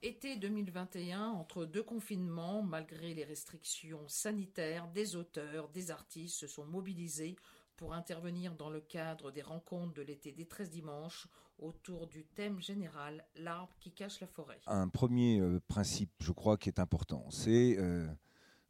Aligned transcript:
Été 0.00 0.36
2021, 0.36 1.30
entre 1.30 1.64
deux 1.64 1.82
confinements, 1.82 2.62
malgré 2.62 3.14
les 3.14 3.24
restrictions 3.24 4.06
sanitaires, 4.06 4.86
des 4.94 5.16
auteurs, 5.16 5.68
des 5.70 5.90
artistes 5.90 6.36
se 6.36 6.46
sont 6.46 6.64
mobilisés 6.64 7.34
pour 7.76 7.92
intervenir 7.94 8.54
dans 8.54 8.70
le 8.70 8.80
cadre 8.80 9.32
des 9.32 9.42
rencontres 9.42 9.94
de 9.94 10.02
l'été 10.02 10.30
des 10.30 10.46
13 10.46 10.70
dimanches 10.70 11.26
autour 11.58 12.06
du 12.06 12.24
thème 12.24 12.60
général 12.60 13.26
L'arbre 13.34 13.74
qui 13.80 13.90
cache 13.90 14.20
la 14.20 14.28
forêt. 14.28 14.60
Un 14.68 14.88
premier 14.88 15.40
euh, 15.40 15.60
principe, 15.66 16.12
je 16.20 16.30
crois, 16.30 16.56
qui 16.56 16.68
est 16.68 16.78
important, 16.78 17.26
c'est 17.30 17.76
euh, 17.78 18.06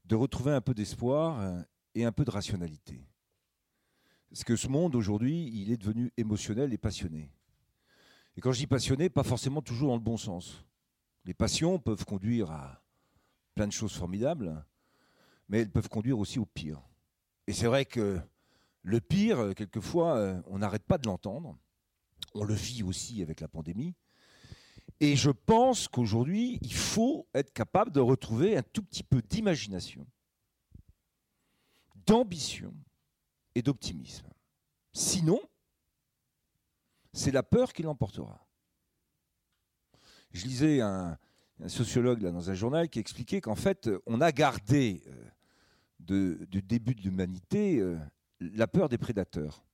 de 0.07 0.17
retrouver 0.17 0.53
un 0.53 0.63
peu 0.63 0.73
d'espoir 0.73 1.43
euh, 1.43 1.61
et 1.95 2.07
un 2.07 2.13
peu 2.13 2.25
de 2.25 2.31
rationalité. 2.31 3.07
Parce 4.31 4.45
que 4.45 4.57
ce 4.57 4.69
monde 4.69 4.97
aujourd'hui, 4.97 5.51
il 5.53 5.73
est 5.73 5.77
devenu 5.77 6.11
émotionnel 6.17 6.73
et 6.73 6.79
passionné. 6.79 7.31
Et 8.39 8.41
quand 8.41 8.53
je 8.53 8.61
dis 8.61 8.67
passionné, 8.67 9.11
pas 9.11 9.25
forcément 9.25 9.61
toujours 9.61 9.89
dans 9.89 9.97
le 9.97 10.03
bon 10.03 10.17
sens. 10.17 10.65
Les 11.25 11.35
passions 11.35 11.79
peuvent 11.79 12.05
conduire 12.05 12.51
à 12.51 12.83
plein 13.55 13.67
de 13.67 13.73
choses 13.73 13.93
formidables, 13.93 14.65
mais 15.49 15.61
elles 15.61 15.71
peuvent 15.71 15.89
conduire 15.89 16.19
aussi 16.19 16.39
au 16.39 16.47
pire. 16.47 16.81
Et 17.47 17.53
c'est 17.53 17.67
vrai 17.67 17.85
que 17.85 18.21
le 18.83 19.01
pire, 19.01 19.55
quelquefois, 19.55 20.17
euh, 20.17 20.43
on 20.47 20.59
n'arrête 20.59 20.85
pas 20.85 20.99
de 20.99 21.07
l'entendre. 21.07 21.59
On 22.35 22.45
le 22.45 22.55
vit 22.55 22.83
aussi 22.83 23.23
avec 23.23 23.41
la 23.41 23.49
pandémie. 23.49 23.95
Et 25.01 25.17
je 25.17 25.31
pense 25.31 25.87
qu'aujourd'hui, 25.89 26.59
il 26.63 26.75
faut 26.75 27.29
être 27.35 27.53
capable 27.53 27.93
de 27.93 28.01
retrouver 28.01 28.57
un 28.57 28.63
tout 28.63 28.83
petit 28.83 29.03
peu 29.03 29.23
d'imagination, 29.23 30.07
d'ambition 31.95 32.75
et 33.55 33.63
d'optimisme. 33.63 34.27
Sinon, 34.93 35.41
c'est 37.13 37.31
la 37.31 37.43
peur 37.43 37.73
qui 37.73 37.83
l'emportera. 37.83 38.48
Je 40.33 40.45
lisais 40.45 40.81
un, 40.81 41.19
sociologue 41.67 42.21
dans 42.21 42.51
un 42.51 42.55
journal 42.55 42.89
qui 42.89 42.99
expliquait 42.99 43.41
qu'en 43.41 43.55
fait, 43.55 43.91
on 44.07 44.21
a 44.21 44.31
gardé 44.31 45.03
euh, 46.09 46.47
du 46.47 46.63
début 46.63 46.95
de 46.95 47.03
l'humanité 47.03 47.81
euh, 47.81 47.99
la 48.41 48.69
peur 48.69 48.89
des 48.89 48.99
prédateurs. 48.99 49.65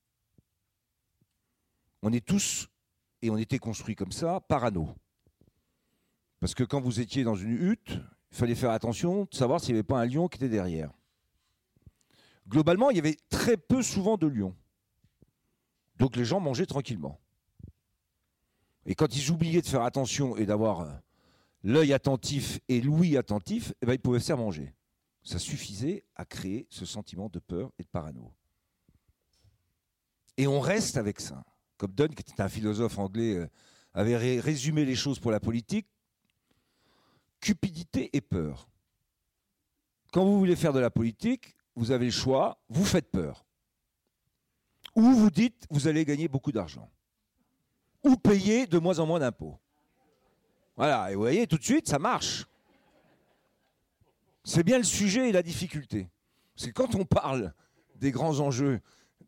On 2.01 2.11
est 2.11 2.25
tous, 2.25 2.67
et 3.21 3.29
on 3.29 3.37
était 3.37 3.59
construits 3.59 3.95
comme 3.95 4.11
ça, 4.11 4.39
parano. 4.41 4.95
Parce 6.39 6.53
que 6.53 6.63
quand 6.63 6.81
vous 6.81 6.99
étiez 6.99 7.23
dans 7.23 7.35
une 7.35 7.53
hutte, 7.53 7.99
il 8.31 8.37
fallait 8.37 8.55
faire 8.55 8.71
attention 8.71 9.27
de 9.31 9.35
savoir 9.35 9.61
s'il 9.61 9.73
n'y 9.73 9.79
avait 9.79 9.87
pas 9.87 9.99
un 9.99 10.05
lion 10.05 10.27
qui 10.27 10.37
était 10.37 10.49
derrière. 10.49 10.91
Globalement, 12.47 12.91
il 12.91 12.97
y 12.97 12.99
avait 12.99 13.17
très 13.29 13.57
peu 13.57 13.81
souvent 13.81 14.17
de 14.17 14.27
lions. 14.27 14.55
Donc 15.97 16.15
les 16.15 16.25
gens 16.25 16.39
mangeaient 16.39 16.65
tranquillement. 16.65 17.19
Et 18.85 18.95
quand 18.95 19.15
ils 19.15 19.31
oubliaient 19.31 19.61
de 19.61 19.67
faire 19.67 19.83
attention 19.83 20.37
et 20.37 20.45
d'avoir 20.45 20.81
euh, 20.81 20.91
l'œil 21.63 21.93
attentif 21.93 22.59
et 22.67 22.81
l'ouïe 22.81 23.17
attentif, 23.17 23.73
eh 23.81 23.85
ben, 23.85 23.93
ils 23.93 23.99
pouvaient 23.99 24.19
se 24.19 24.27
faire 24.27 24.37
manger. 24.37 24.73
Ça 25.23 25.39
suffisait 25.39 26.05
à 26.15 26.25
créer 26.25 26.67
ce 26.69 26.85
sentiment 26.85 27.29
de 27.29 27.39
peur 27.39 27.71
et 27.79 27.83
de 27.83 27.87
parano. 27.87 28.31
Et 30.37 30.47
on 30.47 30.59
reste 30.59 30.97
avec 30.97 31.19
ça. 31.19 31.43
Comme 31.77 31.93
qui 31.93 32.03
était 32.03 32.41
un 32.41 32.49
philosophe 32.49 32.99
anglais, 32.99 33.35
euh, 33.35 33.47
avait 33.93 34.39
résumé 34.39 34.85
les 34.85 34.95
choses 34.95 35.19
pour 35.19 35.31
la 35.31 35.39
politique, 35.39 35.87
cupidité 37.39 38.15
et 38.15 38.21
peur. 38.21 38.69
Quand 40.11 40.25
vous 40.25 40.37
voulez 40.37 40.55
faire 40.55 40.73
de 40.73 40.79
la 40.79 40.91
politique, 40.91 41.55
vous 41.75 41.91
avez 41.91 42.05
le 42.05 42.11
choix, 42.11 42.61
vous 42.69 42.85
faites 42.85 43.09
peur. 43.09 43.45
Ou 44.95 45.01
vous 45.01 45.29
dites, 45.29 45.65
vous 45.69 45.87
allez 45.87 46.05
gagner 46.05 46.27
beaucoup 46.27 46.51
d'argent 46.51 46.89
ou 48.05 48.15
payer 48.15 48.67
de 48.67 48.77
moins 48.77 48.99
en 48.99 49.05
moins 49.05 49.19
d'impôts. 49.19 49.59
Voilà, 50.77 51.11
et 51.11 51.15
vous 51.15 51.21
voyez, 51.21 51.47
tout 51.47 51.57
de 51.57 51.63
suite, 51.63 51.87
ça 51.87 51.99
marche. 51.99 52.45
C'est 54.43 54.63
bien 54.63 54.77
le 54.77 54.83
sujet 54.83 55.29
et 55.29 55.31
la 55.31 55.41
difficulté. 55.41 56.07
C'est 56.55 56.71
quand 56.71 56.95
on 56.95 57.03
parle 57.05 57.53
des 57.95 58.11
grands 58.11 58.39
enjeux, 58.39 58.79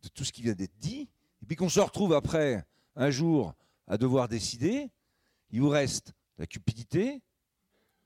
de 0.03 0.07
tout 0.09 0.23
ce 0.23 0.31
qui 0.31 0.43
vient 0.43 0.53
d'être 0.53 0.77
dit, 0.79 1.09
et 1.41 1.45
puis 1.45 1.55
qu'on 1.55 1.69
se 1.69 1.79
retrouve 1.79 2.13
après, 2.13 2.63
un 2.95 3.09
jour, 3.09 3.53
à 3.87 3.97
devoir 3.97 4.27
décider, 4.27 4.89
il 5.51 5.61
vous 5.61 5.69
reste 5.69 6.13
la 6.37 6.45
cupidité 6.45 7.21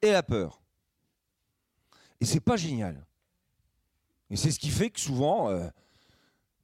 et 0.01 0.11
la 0.11 0.23
peur. 0.23 0.61
Et 2.21 2.25
c'est 2.25 2.39
pas 2.39 2.55
génial. 2.55 3.05
Et 4.29 4.37
c'est 4.37 4.51
ce 4.51 4.59
qui 4.59 4.69
fait 4.69 4.89
que 4.89 4.99
souvent, 4.99 5.49
euh, 5.49 5.67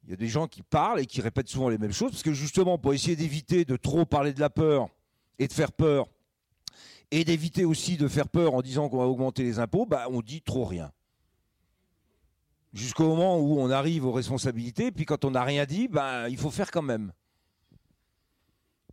il 0.08 0.12
y 0.12 0.14
a 0.14 0.16
des 0.16 0.28
gens 0.28 0.46
qui 0.48 0.62
parlent 0.62 1.00
et 1.00 1.06
qui 1.06 1.20
répètent 1.20 1.50
souvent 1.50 1.68
les 1.68 1.76
mêmes 1.76 1.92
choses, 1.92 2.12
parce 2.12 2.22
que 2.22 2.32
justement, 2.32 2.78
pour 2.78 2.94
essayer 2.94 3.14
d'éviter 3.14 3.66
de 3.66 3.76
trop 3.76 4.06
parler 4.06 4.32
de 4.32 4.40
la 4.40 4.48
peur 4.48 4.88
et 5.38 5.46
de 5.46 5.52
faire 5.52 5.70
peur, 5.70 6.08
et 7.10 7.24
d'éviter 7.24 7.66
aussi 7.66 7.98
de 7.98 8.08
faire 8.08 8.26
peur 8.26 8.54
en 8.54 8.62
disant 8.62 8.88
qu'on 8.88 8.96
va 8.96 9.04
augmenter 9.04 9.42
les 9.42 9.58
impôts, 9.58 9.84
bah, 9.84 10.06
on 10.08 10.22
dit 10.22 10.40
trop 10.40 10.64
rien. 10.64 10.90
Jusqu'au 12.72 13.06
moment 13.06 13.38
où 13.38 13.60
on 13.60 13.68
arrive 13.68 14.06
aux 14.06 14.12
responsabilités, 14.12 14.92
puis 14.92 15.04
quand 15.04 15.26
on 15.26 15.32
n'a 15.32 15.44
rien 15.44 15.66
dit, 15.66 15.88
bah, 15.88 16.30
il 16.30 16.38
faut 16.38 16.50
faire 16.50 16.70
quand 16.70 16.80
même. 16.80 17.12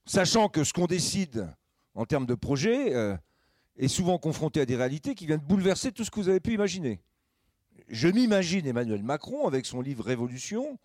Sachant 0.06 0.50
que 0.50 0.66
ce 0.66 0.74
qu'on 0.74 0.86
décide 0.86 1.48
en 1.94 2.04
termes 2.04 2.26
de 2.26 2.36
projet 2.36 2.94
euh, 2.94 3.16
est 3.78 3.88
souvent 3.88 4.18
confronté 4.18 4.60
à 4.60 4.66
des 4.66 4.76
réalités 4.76 5.16
qui 5.16 5.28
viennent 5.28 5.40
bouleverser 5.40 5.94
tout 5.94 6.04
ce 6.04 6.12
que 6.12 6.20
vous 6.20 6.28
avez 6.28 6.42
pu 6.42 6.54
imaginer. 6.54 7.00
Je 7.88 8.10
m'imagine 8.10 8.68
Emmanuel 8.68 9.02
Macron 9.02 9.48
avec 9.48 9.66
son 9.66 9.80
livre 9.80 10.04
Révolution, 10.04 10.78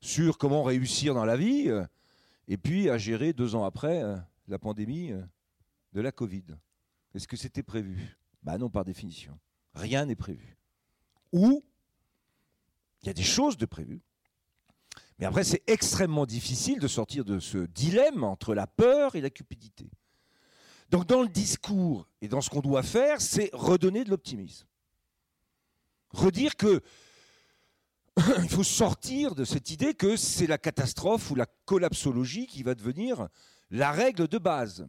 sur 0.00 0.38
comment 0.38 0.62
réussir 0.62 1.14
dans 1.14 1.24
la 1.24 1.36
vie, 1.36 1.68
euh, 1.68 1.84
et 2.48 2.56
puis 2.56 2.88
à 2.88 2.98
gérer 2.98 3.32
deux 3.32 3.54
ans 3.54 3.64
après 3.64 4.02
euh, 4.02 4.16
la 4.48 4.58
pandémie 4.58 5.12
euh, 5.12 5.22
de 5.92 6.00
la 6.00 6.12
Covid. 6.12 6.44
Est-ce 7.14 7.28
que 7.28 7.36
c'était 7.36 7.62
prévu? 7.62 8.16
Ben 8.42 8.58
non, 8.58 8.70
par 8.70 8.84
définition. 8.84 9.38
Rien 9.74 10.06
n'est 10.06 10.16
prévu. 10.16 10.56
Ou 11.32 11.64
il 13.02 13.06
y 13.06 13.10
a 13.10 13.14
des 13.14 13.22
choses 13.22 13.56
de 13.56 13.66
prévues. 13.66 14.02
Mais 15.18 15.26
après, 15.26 15.44
c'est 15.44 15.62
extrêmement 15.66 16.26
difficile 16.26 16.80
de 16.80 16.88
sortir 16.88 17.24
de 17.24 17.38
ce 17.38 17.58
dilemme 17.58 18.24
entre 18.24 18.54
la 18.54 18.66
peur 18.66 19.16
et 19.16 19.20
la 19.20 19.30
cupidité. 19.30 19.90
Donc 20.90 21.06
dans 21.06 21.22
le 21.22 21.28
discours 21.28 22.08
et 22.20 22.28
dans 22.28 22.40
ce 22.40 22.50
qu'on 22.50 22.60
doit 22.60 22.82
faire, 22.82 23.20
c'est 23.20 23.50
redonner 23.52 24.02
de 24.02 24.10
l'optimisme. 24.10 24.66
Redire 26.10 26.56
que 26.56 26.82
il 28.42 28.48
faut 28.48 28.64
sortir 28.64 29.34
de 29.34 29.44
cette 29.44 29.70
idée 29.70 29.94
que 29.94 30.16
c'est 30.16 30.46
la 30.46 30.58
catastrophe 30.58 31.30
ou 31.30 31.34
la 31.34 31.46
collapsologie 31.64 32.46
qui 32.46 32.62
va 32.62 32.74
devenir 32.74 33.28
la 33.70 33.92
règle 33.92 34.28
de 34.28 34.38
base. 34.38 34.88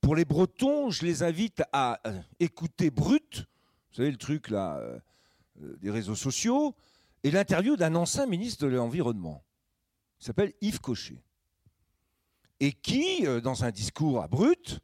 Pour 0.00 0.16
les 0.16 0.24
Bretons, 0.24 0.90
je 0.90 1.04
les 1.04 1.22
invite 1.22 1.62
à 1.72 2.00
euh, 2.06 2.20
écouter 2.40 2.90
Brut, 2.90 3.38
vous 3.38 3.96
savez 3.96 4.10
le 4.10 4.16
truc 4.16 4.50
là, 4.50 4.78
euh, 4.78 4.98
euh, 5.62 5.76
des 5.80 5.90
réseaux 5.90 6.16
sociaux, 6.16 6.74
et 7.22 7.30
l'interview 7.30 7.76
d'un 7.76 7.94
ancien 7.94 8.26
ministre 8.26 8.64
de 8.64 8.74
l'Environnement. 8.74 9.44
Il 10.20 10.24
s'appelle 10.24 10.52
Yves 10.60 10.80
Cochet. 10.80 11.22
Et 12.60 12.72
qui, 12.72 13.24
dans 13.42 13.64
un 13.64 13.70
discours 13.70 14.22
à 14.22 14.28
Brut, 14.28 14.80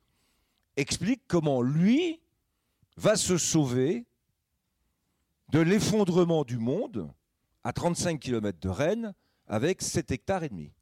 explique 0.77 1.23
comment 1.29 1.63
lui 1.63 2.21
va 2.97 3.15
se 3.15 3.39
sauver 3.39 4.05
de 5.51 5.61
l'effondrement 5.61 6.45
du 6.45 6.59
monde 6.59 7.13
à 7.69 7.73
35 7.75 8.19
km 8.19 8.59
de 8.61 8.69
Rennes 8.71 9.15
avec 9.47 9.83
7 9.83 10.11
hectares 10.11 10.43
et 10.43 10.49
demi. 10.49 10.73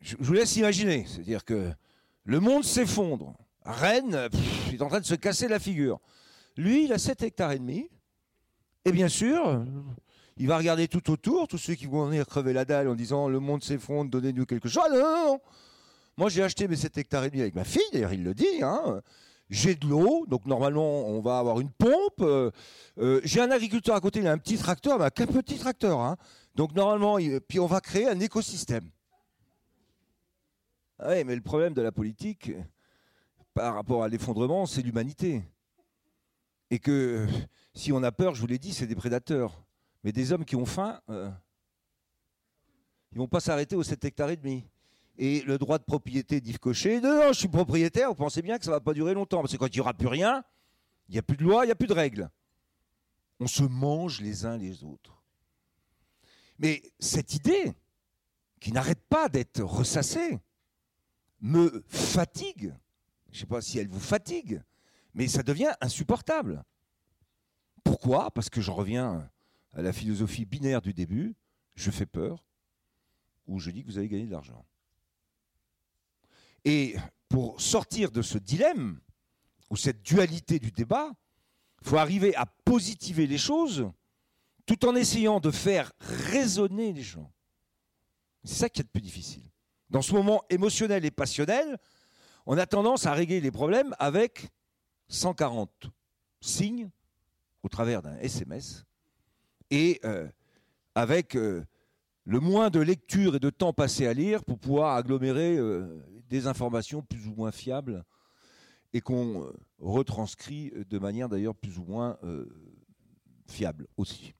Je 0.00 0.16
vous 0.18 0.32
laisse 0.32 0.56
imaginer, 0.56 1.04
c'est-à-dire 1.06 1.44
que 1.44 1.70
le 2.24 2.40
monde 2.40 2.64
s'effondre. 2.64 3.36
Rennes 3.62 4.30
est 4.72 4.80
en 4.80 4.88
train 4.88 5.00
de 5.00 5.04
se 5.04 5.14
casser 5.14 5.48
la 5.48 5.58
figure. 5.58 6.00
Lui, 6.56 6.84
il 6.84 6.94
a 6.94 6.98
7 6.98 7.24
hectares 7.24 7.52
et 7.52 7.58
demi. 7.58 7.90
Et 8.86 8.92
bien 8.92 9.08
sûr, 9.08 9.66
il 10.38 10.46
va 10.46 10.56
regarder 10.56 10.88
tout 10.88 11.10
autour, 11.10 11.46
tous 11.46 11.58
ceux 11.58 11.74
qui 11.74 11.84
vont 11.84 12.06
venir 12.06 12.26
crever 12.26 12.54
la 12.54 12.64
dalle 12.64 12.88
en 12.88 12.94
disant 12.94 13.28
le 13.28 13.38
monde 13.38 13.62
s'effondre, 13.62 14.10
donnez-nous 14.10 14.46
quelque 14.46 14.70
chose. 14.70 14.84
Non, 14.90 14.98
non, 14.98 15.24
non. 15.26 15.40
Moi, 16.16 16.30
j'ai 16.30 16.42
acheté 16.42 16.68
mes 16.68 16.76
7 16.76 16.96
hectares 16.96 17.24
et 17.24 17.30
demi 17.30 17.42
avec 17.42 17.54
ma 17.54 17.64
fille, 17.64 17.82
d'ailleurs, 17.92 18.14
il 18.14 18.24
le 18.24 18.32
dit. 18.32 18.62
Hein 18.62 19.02
j'ai 19.48 19.74
de 19.74 19.86
l'eau, 19.86 20.26
donc 20.26 20.46
normalement 20.46 21.06
on 21.06 21.20
va 21.20 21.38
avoir 21.38 21.60
une 21.60 21.70
pompe. 21.70 22.20
Euh, 22.20 22.50
euh, 22.98 23.20
j'ai 23.24 23.40
un 23.40 23.50
agriculteur 23.50 23.94
à 23.94 24.00
côté, 24.00 24.20
il 24.20 24.26
a 24.26 24.32
un 24.32 24.38
petit 24.38 24.56
tracteur, 24.56 24.98
mais 24.98 25.10
qu'un 25.10 25.26
petit 25.26 25.58
tracteur. 25.58 26.00
Hein. 26.00 26.16
Donc 26.54 26.74
normalement, 26.74 27.18
puis 27.48 27.60
on 27.60 27.66
va 27.66 27.80
créer 27.80 28.08
un 28.08 28.18
écosystème. 28.20 28.90
Ah 30.98 31.10
oui, 31.10 31.24
mais 31.24 31.34
le 31.34 31.42
problème 31.42 31.74
de 31.74 31.82
la 31.82 31.92
politique, 31.92 32.50
par 33.52 33.74
rapport 33.74 34.02
à 34.02 34.08
l'effondrement, 34.08 34.66
c'est 34.66 34.82
l'humanité. 34.82 35.42
Et 36.70 36.78
que 36.78 37.26
si 37.74 37.92
on 37.92 38.02
a 38.02 38.10
peur, 38.10 38.34
je 38.34 38.40
vous 38.40 38.46
l'ai 38.46 38.58
dit, 38.58 38.72
c'est 38.72 38.86
des 38.86 38.94
prédateurs. 38.94 39.62
Mais 40.02 40.12
des 40.12 40.32
hommes 40.32 40.44
qui 40.44 40.56
ont 40.56 40.66
faim, 40.66 41.00
euh, 41.10 41.30
ils 43.12 43.18
vont 43.18 43.28
pas 43.28 43.40
s'arrêter 43.40 43.76
aux 43.76 43.82
7 43.82 44.04
hectares 44.04 44.30
et 44.30 44.36
demi 44.36 44.64
et 45.18 45.42
le 45.42 45.58
droit 45.58 45.78
de 45.78 45.84
propriété 45.84 46.40
d'Yves 46.40 46.58
Cochet. 46.58 47.00
Non, 47.00 47.28
je 47.32 47.38
suis 47.38 47.48
propriétaire, 47.48 48.08
vous 48.08 48.14
pensez 48.14 48.42
bien 48.42 48.58
que 48.58 48.64
ça 48.64 48.70
ne 48.70 48.76
va 48.76 48.80
pas 48.80 48.94
durer 48.94 49.14
longtemps, 49.14 49.40
parce 49.40 49.52
que 49.52 49.58
quand 49.58 49.68
il 49.68 49.76
n'y 49.76 49.80
aura 49.80 49.94
plus 49.94 50.08
rien, 50.08 50.44
il 51.08 51.12
n'y 51.12 51.18
a 51.18 51.22
plus 51.22 51.36
de 51.36 51.44
loi, 51.44 51.64
il 51.64 51.68
n'y 51.68 51.72
a 51.72 51.76
plus 51.76 51.86
de 51.86 51.92
règles. 51.92 52.30
On 53.40 53.46
se 53.46 53.62
mange 53.62 54.20
les 54.20 54.44
uns 54.44 54.56
les 54.56 54.84
autres. 54.84 55.22
Mais 56.58 56.82
cette 56.98 57.34
idée, 57.34 57.74
qui 58.60 58.72
n'arrête 58.72 59.02
pas 59.08 59.28
d'être 59.28 59.62
ressassée, 59.62 60.38
me 61.40 61.84
fatigue. 61.88 62.74
Je 63.30 63.36
ne 63.36 63.40
sais 63.40 63.46
pas 63.46 63.60
si 63.60 63.78
elle 63.78 63.88
vous 63.88 64.00
fatigue, 64.00 64.62
mais 65.14 65.28
ça 65.28 65.42
devient 65.42 65.72
insupportable. 65.80 66.64
Pourquoi? 67.84 68.30
Parce 68.30 68.48
que 68.48 68.60
j'en 68.60 68.74
reviens 68.74 69.30
à 69.74 69.82
la 69.82 69.92
philosophie 69.92 70.46
binaire 70.46 70.80
du 70.80 70.94
début. 70.94 71.36
Je 71.74 71.90
fais 71.90 72.06
peur 72.06 72.42
ou 73.46 73.60
je 73.60 73.70
dis 73.70 73.82
que 73.82 73.88
vous 73.88 73.98
allez 73.98 74.08
gagner 74.08 74.26
de 74.26 74.32
l'argent. 74.32 74.64
Et 76.66 76.96
pour 77.28 77.60
sortir 77.60 78.10
de 78.10 78.22
ce 78.22 78.38
dilemme, 78.38 79.00
ou 79.70 79.76
cette 79.76 80.02
dualité 80.02 80.58
du 80.58 80.70
débat, 80.70 81.12
il 81.80 81.88
faut 81.88 81.96
arriver 81.96 82.34
à 82.34 82.44
positiver 82.46 83.26
les 83.26 83.38
choses 83.38 83.88
tout 84.66 84.84
en 84.84 84.96
essayant 84.96 85.38
de 85.38 85.50
faire 85.50 85.92
raisonner 86.00 86.92
les 86.92 87.02
gens. 87.02 87.30
C'est 88.44 88.54
ça 88.54 88.68
qui 88.68 88.80
est 88.80 88.84
le 88.84 88.90
plus 88.90 89.00
difficile. 89.00 89.44
Dans 89.90 90.02
ce 90.02 90.12
moment 90.12 90.42
émotionnel 90.50 91.04
et 91.04 91.10
passionnel, 91.12 91.78
on 92.46 92.58
a 92.58 92.66
tendance 92.66 93.06
à 93.06 93.12
régler 93.12 93.40
les 93.40 93.52
problèmes 93.52 93.94
avec 93.98 94.48
140 95.08 95.70
signes 96.40 96.90
au 97.62 97.68
travers 97.68 98.02
d'un 98.02 98.16
SMS 98.18 98.84
et 99.70 100.00
euh, 100.04 100.28
avec 100.96 101.36
euh, 101.36 101.64
le 102.24 102.40
moins 102.40 102.70
de 102.70 102.80
lecture 102.80 103.36
et 103.36 103.40
de 103.40 103.50
temps 103.50 103.72
passé 103.72 104.06
à 104.06 104.12
lire 104.12 104.44
pour 104.44 104.58
pouvoir 104.58 104.96
agglomérer 104.96 105.56
euh, 105.56 106.04
des 106.28 106.46
informations 106.46 107.02
plus 107.02 107.26
ou 107.26 107.34
moins 107.34 107.52
fiables 107.52 108.04
et 108.92 109.00
qu'on 109.00 109.44
euh, 109.44 109.52
retranscrit 109.78 110.72
de 110.88 110.98
manière 110.98 111.28
d'ailleurs 111.28 111.54
plus 111.54 111.78
ou 111.78 111.84
moins 111.84 112.18
euh, 112.24 112.46
fiable 113.48 113.86
aussi. 113.96 114.34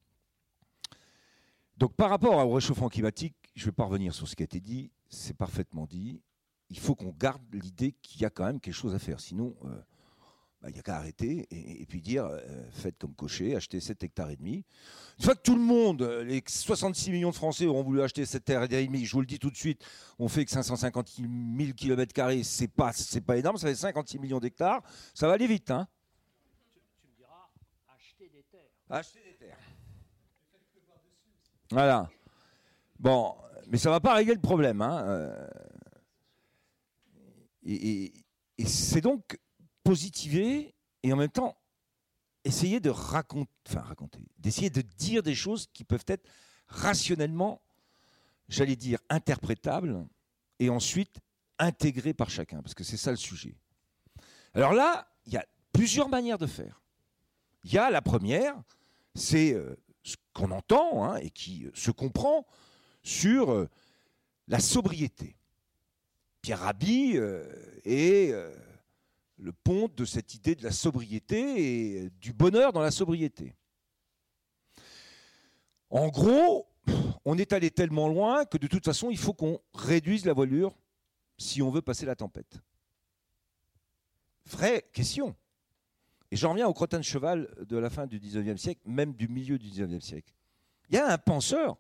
Donc 1.77 1.95
par 1.95 2.11
rapport 2.11 2.35
au 2.47 2.53
réchauffement 2.53 2.89
climatique, 2.89 3.37
je 3.55 3.63
ne 3.63 3.67
vais 3.67 3.73
pas 3.73 3.85
revenir 3.85 4.15
sur 4.15 4.29
ce 4.29 4.35
qui 4.35 4.43
a 4.43 4.45
été 4.45 4.61
dit, 4.61 4.91
c'est 5.09 5.37
parfaitement 5.37 5.87
dit. 5.87 6.23
Il 6.71 6.79
faut 6.79 6.95
qu'on 6.95 7.13
garde 7.13 7.43
l'idée 7.53 7.93
qu'il 8.03 8.23
y 8.23 8.25
a 8.25 8.31
quand 8.31 8.45
même 8.45 8.61
quelque 8.61 8.75
chose 8.75 8.95
à 8.95 8.99
faire. 8.99 9.21
Sinon, 9.21 9.55
il 10.69 10.73
n'y 10.73 10.79
a 10.79 10.83
qu'à 10.83 10.97
arrêter 10.97 11.47
et, 11.51 11.87
puis 11.87 12.01
dire 12.01 12.25
euh, 12.25 12.41
faites 12.71 12.99
comme 12.99 13.15
cocher, 13.15 13.55
achetez 13.57 13.81
7 13.81 14.03
hectares 14.03 14.31
et 14.31 14.37
demi. 14.37 14.65
Une 15.19 15.25
fois 15.25 15.35
que 15.35 15.43
tout 15.43 15.55
le 15.55 15.63
monde, 15.63 16.03
euh, 16.03 16.25
les 16.25 16.43
66 16.47 17.11
millions 17.11 17.31
de 17.31 17.35
Français 17.35 17.67
auront 17.67 17.83
voulu 17.83 18.03
acheter 18.03 18.25
7 18.25 18.51
hectares 18.51 18.73
et 18.73 18.87
demi, 18.87 19.05
je 19.05 19.13
vous 19.13 19.21
le 19.21 19.27
dis 19.27 19.39
tout 19.39 19.51
de 19.51 19.57
suite, 19.57 19.85
on 20.19 20.29
fait 20.29 20.45
que 20.45 20.51
550 20.51 21.09
000 21.19 21.73
km, 21.77 22.13
c'est 22.43 22.69
pas, 22.69 22.93
c'est 22.93 23.21
pas 23.21 23.37
énorme, 23.37 23.57
ça 23.59 23.69
fait 23.69 23.75
56 23.75 24.19
millions 24.19 24.41
d'hectares, 24.41 24.83
ça 25.15 25.27
va 25.27 25.35
aller 25.35 25.47
vite. 25.47 25.71
Hein 25.71 25.87
tu, 26.73 27.07
me 27.07 27.17
diras 27.17 27.49
acheter 27.97 28.29
des 28.29 28.43
terres. 28.43 28.61
Acheter 28.91 29.21
des 29.21 29.37
terres. 29.37 29.59
Voilà. 31.71 32.09
Bon, 32.99 33.35
mais 33.69 33.79
ça 33.79 33.89
ne 33.91 33.95
va 33.95 34.01
pas 34.01 34.15
régler 34.15 34.35
le 34.35 34.41
problème. 34.41 34.81
Hein 34.81 35.05
euh. 35.07 35.49
et 37.65 38.13
c'est 38.65 39.01
donc 39.01 39.39
positiver 39.87 40.75
et 41.05 41.13
en 41.13 41.17
même 41.17 41.31
temps 41.31 41.57
essayer 42.43 42.81
de 42.81 42.91
raconter, 42.91 43.51
enfin 43.69 43.83
raconter, 43.83 44.19
d'essayer 44.37 44.69
de 44.69 44.81
dire 44.81 45.23
des 45.23 45.35
choses 45.37 45.69
qui 45.73 45.85
peuvent 45.85 46.05
être 46.09 46.29
rationnellement, 46.67 47.63
j'allais 48.49 48.75
dire, 48.75 48.99
interprétables 49.09 50.05
et 50.59 50.71
ensuite 50.71 51.21
intégrées 51.61 52.15
par 52.15 52.31
chacun, 52.31 52.63
parce 52.63 52.75
que 52.75 52.83
c'est 52.83 52.97
ça 52.97 53.13
le 53.13 53.17
sujet. 53.17 53.55
Alors 54.55 54.73
là, 54.73 55.07
il 55.25 55.35
y 55.35 55.37
a 55.37 55.47
plusieurs 55.73 56.09
manières 56.09 56.39
de 56.39 56.47
faire. 56.49 56.83
Il 57.63 57.73
y 57.73 57.79
a 57.79 57.89
la 57.89 58.03
première, 58.03 58.61
c'est 59.15 59.55
euh, 59.55 59.77
ce 60.03 60.17
qu'on 60.33 60.51
entend 60.51 61.05
hein, 61.05 61.17
et 61.19 61.31
qui 61.31 61.65
euh, 61.65 61.71
se 61.75 61.93
comprend 61.93 62.45
sur 63.05 63.53
euh, 63.53 63.69
la 64.49 64.59
sobriété. 64.59 65.37
Pierre 66.43 66.61
Rabhi 66.61 67.19
est 67.85 68.33
le 69.39 69.53
pont 69.53 69.89
de 69.95 70.05
cette 70.05 70.35
idée 70.35 70.55
de 70.55 70.65
la 70.65 70.73
sobriété 70.73 72.05
et 72.05 72.11
du 72.11 72.33
bonheur 72.33 72.73
dans 72.73 72.81
la 72.81 72.91
sobriété. 72.91 73.55
En 75.91 76.09
gros, 76.09 76.69
on 77.25 77.39
est 77.39 77.53
allé 77.53 77.71
tellement 77.71 78.09
loin 78.09 78.45
que 78.45 78.59
de 78.59 78.67
toute 78.67 78.85
façon, 78.85 79.11
il 79.11 79.19
faut 79.19 79.35
qu'on 79.35 79.61
réduise 79.75 80.25
la 80.25 80.33
voilure 80.33 80.77
si 81.39 81.63
on 81.63 81.71
veut 81.71 81.83
passer 81.83 82.07
la 82.07 82.17
tempête. 82.17 82.61
Vraie 84.47 84.89
question. 84.93 85.35
Et 86.31 86.37
j'en 86.37 86.51
reviens 86.51 86.67
au 86.67 86.73
crottin 86.73 86.99
de 86.99 87.05
cheval 87.05 87.53
de 87.69 87.77
la 87.77 87.91
fin 87.91 88.07
du 88.07 88.19
19e 88.19 88.57
siècle, 88.57 88.81
même 88.85 89.13
du 89.15 89.29
milieu 89.29 89.59
du 89.59 89.69
19e 89.69 90.01
siècle. 90.01 90.33
Il 90.89 90.97
y 90.97 90.99
a 90.99 91.13
un 91.13 91.19
penseur 91.19 91.77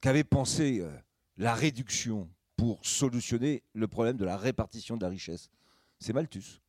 qui 0.00 0.08
avait 0.08 0.24
pensé 0.24 0.80
euh, 0.80 0.90
la 1.36 1.54
réduction 1.54 2.28
pour 2.56 2.84
solutionner 2.84 3.62
le 3.74 3.88
problème 3.88 4.16
de 4.16 4.24
la 4.24 4.36
répartition 4.36 4.96
de 4.96 5.02
la 5.02 5.08
richesse 5.10 5.50
c'est 6.00 6.12
Malthus. 6.12 6.60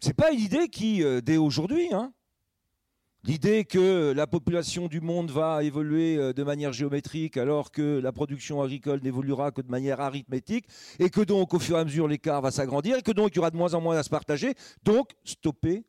C'est 0.00 0.14
pas 0.14 0.32
une 0.32 0.40
idée 0.40 0.68
qui, 0.68 1.04
euh, 1.04 1.20
dès 1.20 1.36
aujourd'hui, 1.36 1.92
hein. 1.92 2.12
l'idée 3.22 3.64
que 3.64 4.12
la 4.12 4.26
population 4.26 4.88
du 4.88 5.00
monde 5.00 5.30
va 5.30 5.62
évoluer 5.62 6.16
euh, 6.16 6.32
de 6.32 6.42
manière 6.42 6.72
géométrique 6.72 7.36
alors 7.36 7.70
que 7.70 8.00
la 8.00 8.10
production 8.10 8.60
agricole 8.62 9.00
n'évoluera 9.02 9.52
que 9.52 9.60
de 9.60 9.70
manière 9.70 10.00
arithmétique, 10.00 10.66
et 10.98 11.08
que 11.08 11.20
donc 11.20 11.54
au 11.54 11.60
fur 11.60 11.76
et 11.76 11.80
à 11.80 11.84
mesure 11.84 12.08
l'écart 12.08 12.40
va 12.40 12.50
s'agrandir, 12.50 12.96
et 12.96 13.02
que 13.02 13.12
donc 13.12 13.30
il 13.32 13.36
y 13.36 13.38
aura 13.38 13.50
de 13.50 13.56
moins 13.56 13.74
en 13.74 13.80
moins 13.80 13.96
à 13.96 14.02
se 14.02 14.10
partager, 14.10 14.54
donc 14.82 15.12
stopper 15.24 15.84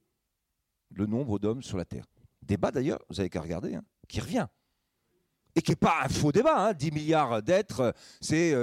le 0.92 1.07
nombre 1.07 1.39
d'hommes 1.39 1.63
sur 1.63 1.77
la 1.77 1.86
Terre. 1.86 2.06
Débat 2.44 2.71
d'ailleurs, 2.71 3.00
vous 3.10 3.19
avez 3.19 3.30
qu'à 3.30 3.42
regarder, 3.42 3.74
hein, 3.74 3.83
qui 4.07 4.19
revient 4.19 4.48
et 5.56 5.62
qui 5.62 5.72
n'est 5.72 5.76
pas 5.76 6.04
un 6.04 6.10
faux 6.10 6.32
débat. 6.32 6.74
10 6.74 6.88
hein. 6.88 6.90
milliards 6.94 7.44
d'êtres, 7.44 7.94
c'est 8.22 8.56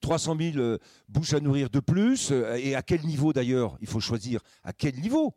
300 0.00 0.34
euh, 0.34 0.52
000 0.52 0.58
euh, 0.58 0.78
bouches 1.08 1.34
à 1.34 1.40
nourrir 1.40 1.70
de 1.70 1.80
plus. 1.80 2.30
Euh, 2.30 2.56
et 2.56 2.74
à 2.74 2.82
quel 2.82 3.02
niveau 3.02 3.32
d'ailleurs? 3.32 3.76
Il 3.80 3.86
faut 3.86 4.00
choisir 4.00 4.40
à 4.62 4.72
quel 4.72 4.94
niveau 5.00 5.34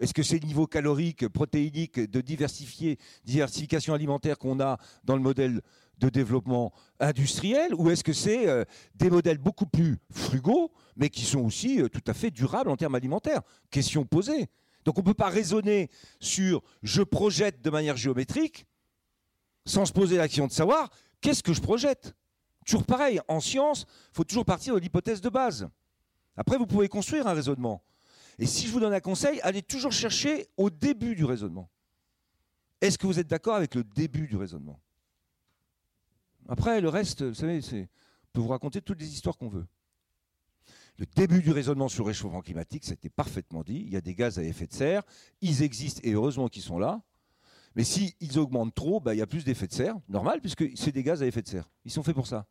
est-ce 0.00 0.14
que 0.14 0.22
c'est 0.22 0.38
le 0.38 0.46
niveau 0.46 0.68
calorique, 0.68 1.26
protéinique, 1.26 1.98
de 1.98 2.20
diversifier, 2.20 2.98
diversification 3.24 3.94
alimentaire 3.94 4.38
qu'on 4.38 4.60
a 4.60 4.78
dans 5.02 5.16
le 5.16 5.22
modèle 5.22 5.60
de 5.98 6.08
développement 6.08 6.72
industriel, 7.00 7.74
ou 7.74 7.90
est-ce 7.90 8.04
que 8.04 8.12
c'est 8.12 8.46
des 8.94 9.10
modèles 9.10 9.38
beaucoup 9.38 9.66
plus 9.66 9.96
frugaux, 10.12 10.70
mais 10.94 11.08
qui 11.08 11.22
sont 11.22 11.40
aussi 11.40 11.82
tout 11.92 12.04
à 12.06 12.14
fait 12.14 12.30
durables 12.30 12.70
en 12.70 12.76
termes 12.76 12.94
alimentaires? 12.94 13.40
Question 13.72 14.04
posée. 14.04 14.46
Donc 14.84 14.98
on 14.98 15.00
ne 15.00 15.06
peut 15.06 15.14
pas 15.14 15.30
raisonner 15.30 15.90
sur 16.20 16.62
je 16.84 17.02
projette 17.02 17.60
de 17.60 17.70
manière 17.70 17.96
géométrique 17.96 18.67
sans 19.68 19.86
se 19.86 19.92
poser 19.92 20.16
l'action 20.16 20.46
de 20.46 20.52
savoir 20.52 20.90
qu'est-ce 21.20 21.42
que 21.42 21.52
je 21.52 21.60
projette? 21.60 22.14
Toujours 22.64 22.84
pareil, 22.84 23.20
en 23.28 23.40
science, 23.40 23.86
il 24.10 24.16
faut 24.16 24.24
toujours 24.24 24.44
partir 24.44 24.74
de 24.74 24.80
l'hypothèse 24.80 25.20
de 25.20 25.28
base. 25.28 25.68
Après, 26.36 26.56
vous 26.56 26.66
pouvez 26.66 26.88
construire 26.88 27.26
un 27.26 27.32
raisonnement. 27.32 27.82
Et 28.38 28.46
si 28.46 28.66
je 28.66 28.72
vous 28.72 28.80
donne 28.80 28.92
un 28.92 29.00
conseil, 29.00 29.40
allez 29.42 29.62
toujours 29.62 29.92
chercher 29.92 30.48
au 30.56 30.70
début 30.70 31.14
du 31.14 31.24
raisonnement. 31.24 31.68
Est-ce 32.80 32.96
que 32.96 33.06
vous 33.06 33.18
êtes 33.18 33.26
d'accord 33.26 33.56
avec 33.56 33.74
le 33.74 33.82
début 33.82 34.26
du 34.28 34.36
raisonnement? 34.36 34.80
Après, 36.48 36.80
le 36.80 36.88
reste, 36.88 37.22
vous 37.22 37.34
savez, 37.34 37.60
on 37.72 37.86
peut 38.32 38.40
vous 38.40 38.48
raconter 38.48 38.80
toutes 38.80 39.00
les 39.00 39.12
histoires 39.12 39.36
qu'on 39.36 39.48
veut. 39.48 39.66
Le 40.98 41.06
début 41.06 41.42
du 41.42 41.50
raisonnement 41.50 41.88
sur 41.88 42.04
le 42.04 42.08
réchauffement 42.08 42.40
climatique, 42.40 42.84
ça 42.84 42.92
a 42.92 42.94
été 42.94 43.08
parfaitement 43.08 43.62
dit. 43.62 43.82
Il 43.86 43.92
y 43.92 43.96
a 43.96 44.00
des 44.00 44.14
gaz 44.14 44.38
à 44.38 44.44
effet 44.44 44.66
de 44.66 44.72
serre, 44.72 45.02
ils 45.40 45.62
existent 45.62 46.00
et 46.04 46.12
heureusement 46.12 46.48
qu'ils 46.48 46.62
sont 46.62 46.78
là. 46.78 47.02
Mais 47.74 47.84
s'ils 47.84 48.38
augmentent 48.38 48.74
trop, 48.74 49.00
bah, 49.00 49.14
il 49.14 49.18
y 49.18 49.22
a 49.22 49.26
plus 49.26 49.44
d'effet 49.44 49.66
de 49.66 49.72
serre, 49.72 49.96
normal, 50.08 50.40
puisque 50.40 50.64
c'est 50.76 50.92
des 50.92 51.02
gaz 51.02 51.22
à 51.22 51.26
effet 51.26 51.42
de 51.42 51.48
serre. 51.48 51.68
Ils 51.84 51.90
sont 51.90 52.02
faits 52.02 52.14
pour 52.14 52.26
ça. 52.26 52.46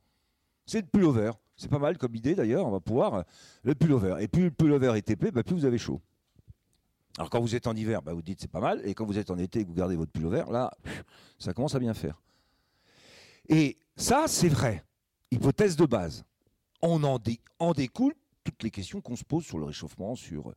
C'est 0.65 0.81
le 0.81 0.88
pullover. 0.88 1.31
C'est 1.55 1.69
pas 1.69 1.79
mal 1.79 1.97
comme 1.97 2.13
idée 2.15 2.36
d'ailleurs, 2.36 2.67
on 2.67 2.71
va 2.71 2.79
pouvoir. 2.79 3.13
Euh, 3.15 3.24
le 3.63 3.74
pullover. 3.74 4.17
Et 4.19 4.27
plus 4.27 4.43
le 4.43 4.51
pullover 4.51 4.93
est 4.95 5.09
épais, 5.09 5.31
bah, 5.31 5.43
plus 5.43 5.55
vous 5.55 5.65
avez 5.65 5.77
chaud. 5.77 6.01
Alors 7.17 7.31
quand 7.31 7.41
vous 7.41 7.55
êtes 7.55 7.65
en 7.65 7.75
hiver, 7.75 8.03
bah, 8.03 8.13
vous 8.13 8.21
dites 8.21 8.39
c'est 8.41 8.51
pas 8.51 8.59
mal. 8.59 8.81
Et 8.86 8.93
quand 8.93 9.05
vous 9.05 9.17
êtes 9.17 9.31
en 9.31 9.38
été 9.38 9.59
et 9.59 9.63
que 9.63 9.69
vous 9.69 9.75
gardez 9.75 9.95
votre 9.95 10.12
pullover, 10.12 10.43
là, 10.51 10.71
ça 11.39 11.53
commence 11.53 11.74
à 11.74 11.79
bien 11.79 11.93
faire. 11.93 12.21
Et 13.50 13.77
ça, 13.95 14.25
c'est 14.27 14.50
vrai. 14.50 14.83
Hypothèse 15.31 15.75
de 15.75 15.86
base. 15.86 16.25
On 16.81 17.03
en, 17.03 17.17
découle 17.74 18.13
toutes 18.43 18.62
les 18.62 18.69
questions 18.69 19.01
qu'on 19.01 19.15
se 19.15 19.24
pose 19.24 19.43
sur 19.43 19.57
le 19.57 19.65
réchauffement, 19.65 20.15
sur 20.15 20.53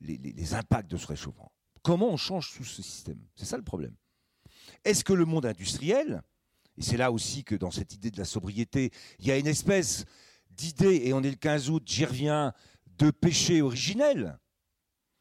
les 0.00 0.54
impacts 0.54 0.90
de 0.90 0.96
ce 0.96 1.06
réchauffement. 1.06 1.52
Comment 1.88 2.10
on 2.10 2.18
change 2.18 2.52
tout 2.54 2.64
ce 2.64 2.82
système? 2.82 3.18
C'est 3.34 3.46
ça 3.46 3.56
le 3.56 3.64
problème. 3.64 3.94
Est-ce 4.84 5.02
que 5.02 5.14
le 5.14 5.24
monde 5.24 5.46
industriel, 5.46 6.22
et 6.76 6.82
c'est 6.82 6.98
là 6.98 7.10
aussi 7.10 7.44
que 7.44 7.54
dans 7.54 7.70
cette 7.70 7.94
idée 7.94 8.10
de 8.10 8.18
la 8.18 8.26
sobriété, 8.26 8.90
il 9.18 9.26
y 9.26 9.30
a 9.30 9.38
une 9.38 9.46
espèce 9.46 10.04
d'idée, 10.50 11.00
et 11.06 11.14
on 11.14 11.22
est 11.22 11.30
le 11.30 11.36
15 11.36 11.70
août, 11.70 11.82
j'y 11.86 12.04
reviens, 12.04 12.52
de 12.98 13.10
péché 13.10 13.62
originel, 13.62 14.38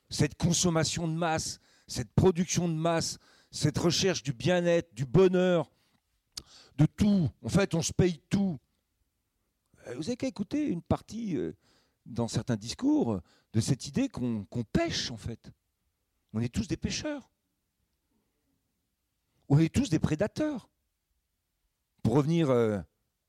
cette 0.09 0.35
consommation 0.35 1.07
de 1.07 1.13
masse, 1.13 1.61
cette 1.87 2.11
production 2.11 2.67
de 2.67 2.73
masse, 2.73 3.17
cette 3.49 3.77
recherche 3.77 4.21
du 4.21 4.33
bien-être, 4.33 4.93
du 4.93 5.05
bonheur, 5.05 5.71
de 6.75 6.85
tout. 6.85 7.29
En 7.43 7.49
fait, 7.49 7.75
on 7.75 7.81
se 7.81 7.93
paye 7.93 8.19
tout. 8.29 8.59
Euh, 9.87 9.95
vous 9.95 10.09
avez 10.09 10.17
qu'à 10.17 10.27
écouter 10.27 10.67
une 10.67 10.81
partie 10.81 11.37
euh, 11.37 11.53
dans 12.05 12.27
certains 12.27 12.57
discours 12.57 13.21
de 13.53 13.61
cette 13.61 13.87
idée 13.87 14.09
qu'on 14.09 14.45
pêche, 14.73 15.11
en 15.11 15.17
fait. 15.17 15.49
On 16.37 16.39
est 16.39 16.53
tous 16.53 16.67
des 16.67 16.77
pêcheurs. 16.77 17.31
On 19.49 19.57
est 19.57 19.73
tous 19.73 19.89
des 19.89 19.97
prédateurs. 19.97 20.69
Pour 22.03 22.13
revenir 22.13 22.51
euh, 22.51 22.77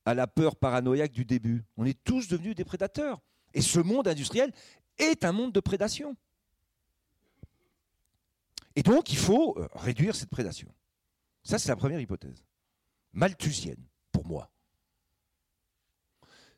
à 0.04 0.12
la 0.12 0.26
peur 0.26 0.56
paranoïaque 0.56 1.12
du 1.12 1.24
début. 1.24 1.64
On 1.78 1.86
est 1.86 1.98
tous 2.04 2.28
devenus 2.28 2.54
des 2.54 2.66
prédateurs. 2.66 3.22
Et 3.54 3.62
ce 3.62 3.80
monde 3.80 4.08
industriel 4.08 4.52
est 4.98 5.24
un 5.24 5.32
monde 5.32 5.52
de 5.52 5.60
prédation. 5.60 6.18
Et 8.76 8.82
donc, 8.82 9.10
il 9.10 9.16
faut 9.16 9.56
euh, 9.56 9.66
réduire 9.72 10.14
cette 10.14 10.28
prédation. 10.28 10.68
Ça, 11.42 11.58
c'est 11.58 11.70
la 11.70 11.76
première 11.76 12.00
hypothèse. 12.02 12.44
Malthusienne, 13.14 13.86
pour 14.12 14.26
moi. 14.26 14.52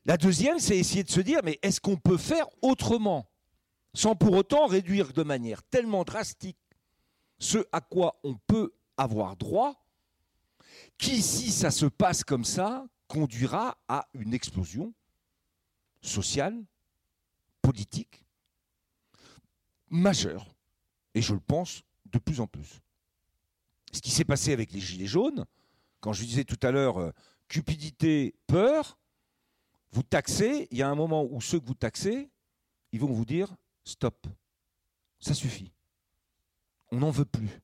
La 0.05 0.17
deuxième, 0.17 0.59
c'est 0.59 0.77
essayer 0.77 1.05
de 1.05 1.11
se 1.11 1.21
dire, 1.21 1.43
mais 1.45 1.61
est-ce 1.63 1.81
qu'on 1.81 1.97
peut 1.97 2.19
faire 2.19 2.49
autrement, 2.61 3.30
sans 3.95 4.15
pour 4.15 4.35
autant 4.35 4.67
réduire 4.67 5.13
de 5.13 5.23
manière 5.23 5.63
tellement 5.65 6.05
drastique 6.05 6.59
ce 7.39 7.59
à 7.73 7.81
quoi 7.81 8.21
on 8.23 8.37
peut 8.47 8.73
avoir 8.97 9.37
droit, 9.37 9.83
qui, 10.99 11.23
si 11.23 11.51
ça 11.51 11.71
se 11.71 11.87
passe 11.87 12.23
comme 12.23 12.45
ça, 12.45 12.87
conduira 13.09 13.79
à 13.89 14.09
une 14.15 14.35
explosion 14.35 14.95
sociale, 16.03 16.63
politique, 17.63 18.25
majeure, 19.89 20.55
et 21.15 21.23
je 21.23 21.35
le 21.35 21.41
pense 21.41 21.83
de 22.07 22.19
plus 22.19 22.41
en 22.41 22.47
plus. 22.47 22.81
Ce 23.93 24.01
qui 24.01 24.11
s'est 24.11 24.25
passé 24.25 24.53
avec 24.53 24.73
les 24.73 24.81
Gilets 24.81 25.07
jaunes, 25.07 25.47
quand 26.01 26.13
je 26.13 26.25
disais 26.25 26.45
tout 26.45 26.59
à 26.63 26.71
l'heure 26.71 26.99
euh, 26.99 27.11
cupidité, 27.49 28.35
peur, 28.47 28.99
vous 29.93 30.03
taxez, 30.03 30.69
il 30.71 30.79
y 30.79 30.83
a 30.83 30.89
un 30.89 30.95
moment 30.95 31.25
où 31.25 31.41
ceux 31.41 31.59
que 31.59 31.67
vous 31.67 31.75
taxez, 31.75 32.31
ils 32.93 33.01
vont 33.01 33.13
vous 33.13 33.25
dire 33.25 33.55
stop, 33.91 34.27
ça 35.19 35.35
suffit. 35.35 35.73
On 36.91 36.99
n'en 36.99 37.11
veut 37.11 37.25
plus. 37.25 37.61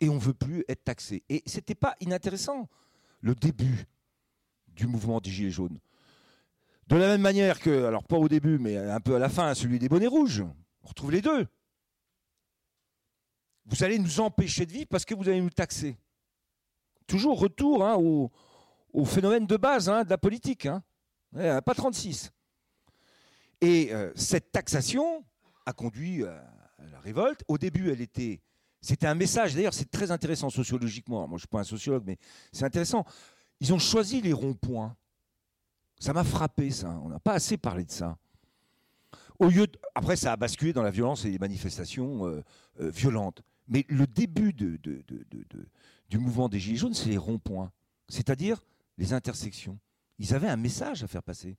Et 0.00 0.08
on 0.08 0.18
veut 0.18 0.34
plus 0.34 0.64
être 0.68 0.84
taxé. 0.84 1.24
Et 1.28 1.42
ce 1.46 1.56
n'était 1.56 1.74
pas 1.74 1.96
inintéressant, 2.00 2.68
le 3.20 3.34
début 3.34 3.86
du 4.68 4.86
mouvement 4.86 5.20
des 5.20 5.30
Gilets 5.30 5.50
jaunes. 5.50 5.78
De 6.88 6.96
la 6.96 7.08
même 7.08 7.22
manière 7.22 7.58
que, 7.60 7.84
alors 7.84 8.04
pas 8.04 8.16
au 8.16 8.28
début, 8.28 8.58
mais 8.58 8.76
un 8.76 9.00
peu 9.00 9.16
à 9.16 9.18
la 9.18 9.28
fin, 9.28 9.54
celui 9.54 9.78
des 9.78 9.88
bonnets 9.88 10.06
rouges. 10.06 10.44
On 10.82 10.88
retrouve 10.88 11.10
les 11.10 11.22
deux. 11.22 11.46
Vous 13.64 13.82
allez 13.82 13.98
nous 13.98 14.20
empêcher 14.20 14.66
de 14.66 14.72
vivre 14.72 14.86
parce 14.88 15.04
que 15.04 15.14
vous 15.14 15.28
allez 15.28 15.40
nous 15.40 15.50
taxer. 15.50 15.96
Toujours 17.06 17.40
retour 17.40 17.84
hein, 17.84 17.96
au, 17.96 19.04
phénomène 19.04 19.46
de 19.46 19.56
base 19.56 19.88
hein, 19.88 20.04
de 20.04 20.10
la 20.10 20.18
politique. 20.18 20.66
Hein. 20.66 20.82
Pas 21.32 21.74
36. 21.74 22.30
Et 23.60 23.92
euh, 23.92 24.12
cette 24.14 24.52
taxation 24.52 25.24
a 25.66 25.72
conduit 25.72 26.24
à 26.24 26.42
la 26.90 27.00
révolte. 27.00 27.44
Au 27.48 27.58
début, 27.58 27.90
elle 27.90 28.00
était. 28.00 28.40
C'était 28.80 29.06
un 29.06 29.14
message, 29.14 29.54
d'ailleurs, 29.54 29.74
c'est 29.74 29.90
très 29.90 30.10
intéressant 30.10 30.48
sociologiquement. 30.48 31.26
Moi, 31.26 31.30
je 31.30 31.34
ne 31.34 31.38
suis 31.38 31.48
pas 31.48 31.60
un 31.60 31.64
sociologue, 31.64 32.04
mais 32.06 32.18
c'est 32.52 32.64
intéressant. 32.64 33.04
Ils 33.60 33.72
ont 33.72 33.78
choisi 33.78 34.20
les 34.20 34.32
ronds-points. 34.32 34.94
Ça 35.98 36.12
m'a 36.12 36.22
frappé, 36.24 36.70
ça. 36.70 36.90
On 37.02 37.08
n'a 37.08 37.18
pas 37.18 37.32
assez 37.32 37.56
parlé 37.56 37.84
de 37.84 37.90
ça. 37.90 38.16
Au 39.38 39.48
lieu 39.48 39.66
Après, 39.94 40.16
ça 40.16 40.32
a 40.32 40.36
basculé 40.36 40.72
dans 40.72 40.82
la 40.82 40.90
violence 40.90 41.24
et 41.24 41.30
les 41.30 41.38
manifestations 41.38 42.26
euh, 42.26 42.42
euh, 42.80 42.90
violentes. 42.90 43.42
Mais 43.68 43.84
le 43.88 44.06
début 44.06 44.52
de, 44.52 44.78
du 46.08 46.18
mouvement 46.18 46.48
des 46.48 46.60
Gilets 46.60 46.76
jaunes, 46.76 46.94
c'est 46.94 47.08
les 47.08 47.18
ronds-points, 47.18 47.72
c'est-à-dire 48.08 48.62
les 48.98 49.12
intersections. 49.12 49.78
Ils 50.18 50.34
avaient 50.34 50.48
un 50.48 50.56
message 50.56 51.02
à 51.02 51.08
faire 51.08 51.22
passer. 51.22 51.56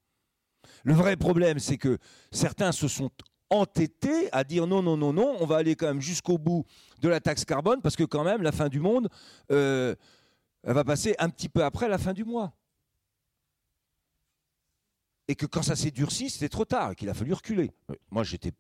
Le 0.84 0.94
vrai 0.94 1.18
problème, 1.18 1.60
c'est 1.60 1.78
que 1.78 1.98
certains 2.32 2.72
se 2.72 2.88
sont 2.88 3.12
entêtés 3.50 4.30
à 4.34 4.44
dire 4.44 4.68
non, 4.68 4.82
non, 4.82 4.98
non, 4.98 5.14
non, 5.14 5.38
on 5.40 5.46
va 5.46 5.58
aller 5.58 5.76
quand 5.76 5.88
même 5.88 6.02
jusqu'au 6.02 6.38
bout 6.38 6.66
de 7.02 7.10
la 7.10 7.20
taxe 7.20 7.46
carbone, 7.46 7.82
parce 7.82 7.96
que 7.96 8.04
quand 8.04 8.24
même, 8.24 8.42
la 8.42 8.52
fin 8.52 8.70
du 8.70 8.80
monde, 8.80 9.10
euh, 9.52 9.96
va 10.64 10.84
passer 10.84 11.16
un 11.20 11.30
petit 11.30 11.50
peu 11.50 11.64
après 11.64 11.88
la 11.88 11.98
fin 11.98 12.14
du 12.14 12.26
mois. 12.26 12.54
Et 15.28 15.36
que 15.36 15.46
quand 15.46 15.62
ça 15.62 15.76
s'est 15.76 15.92
durci, 15.92 16.30
c'était 16.30 16.50
trop 16.50 16.66
tard, 16.66 16.92
et 16.92 16.96
qu'il 16.96 17.10
a 17.10 17.14
fallu 17.14 17.34
reculer. 17.34 17.72
Moi, 18.12 18.24
j'étais 18.24 18.52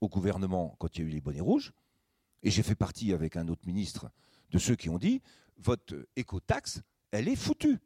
au 0.00 0.08
gouvernement 0.08 0.76
quand 0.78 0.96
il 0.96 1.02
y 1.02 1.04
a 1.04 1.08
eu 1.08 1.12
les 1.12 1.20
bonnets 1.20 1.40
rouges, 1.40 1.72
et 2.42 2.50
j'ai 2.50 2.62
fait 2.62 2.74
partie 2.74 3.12
avec 3.12 3.36
un 3.36 3.48
autre 3.48 3.66
ministre 3.66 4.10
de 4.50 4.58
ceux 4.58 4.76
qui 4.76 4.88
ont 4.88 4.98
dit 4.98 5.22
votre 5.58 6.06
éco-taxe, 6.16 6.82
elle 7.10 7.28
est 7.28 7.36
foutue. 7.36 7.78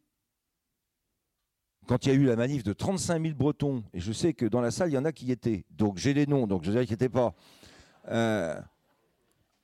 Quand 1.86 2.04
il 2.04 2.08
y 2.08 2.12
a 2.12 2.14
eu 2.14 2.24
la 2.24 2.34
manif 2.34 2.64
de 2.64 2.72
35 2.72 3.22
000 3.22 3.34
Bretons, 3.34 3.84
et 3.94 4.00
je 4.00 4.12
sais 4.12 4.34
que 4.34 4.44
dans 4.44 4.60
la 4.60 4.72
salle, 4.72 4.90
il 4.90 4.94
y 4.94 4.98
en 4.98 5.04
a 5.04 5.12
qui 5.12 5.26
y 5.26 5.32
étaient, 5.32 5.64
donc 5.70 5.98
j'ai 5.98 6.14
les 6.14 6.26
noms, 6.26 6.48
donc 6.48 6.64
je 6.64 6.70
ne 6.70 6.74
vous 6.74 6.82
inquiétez 6.82 7.08
pas, 7.08 7.34
euh, 8.08 8.60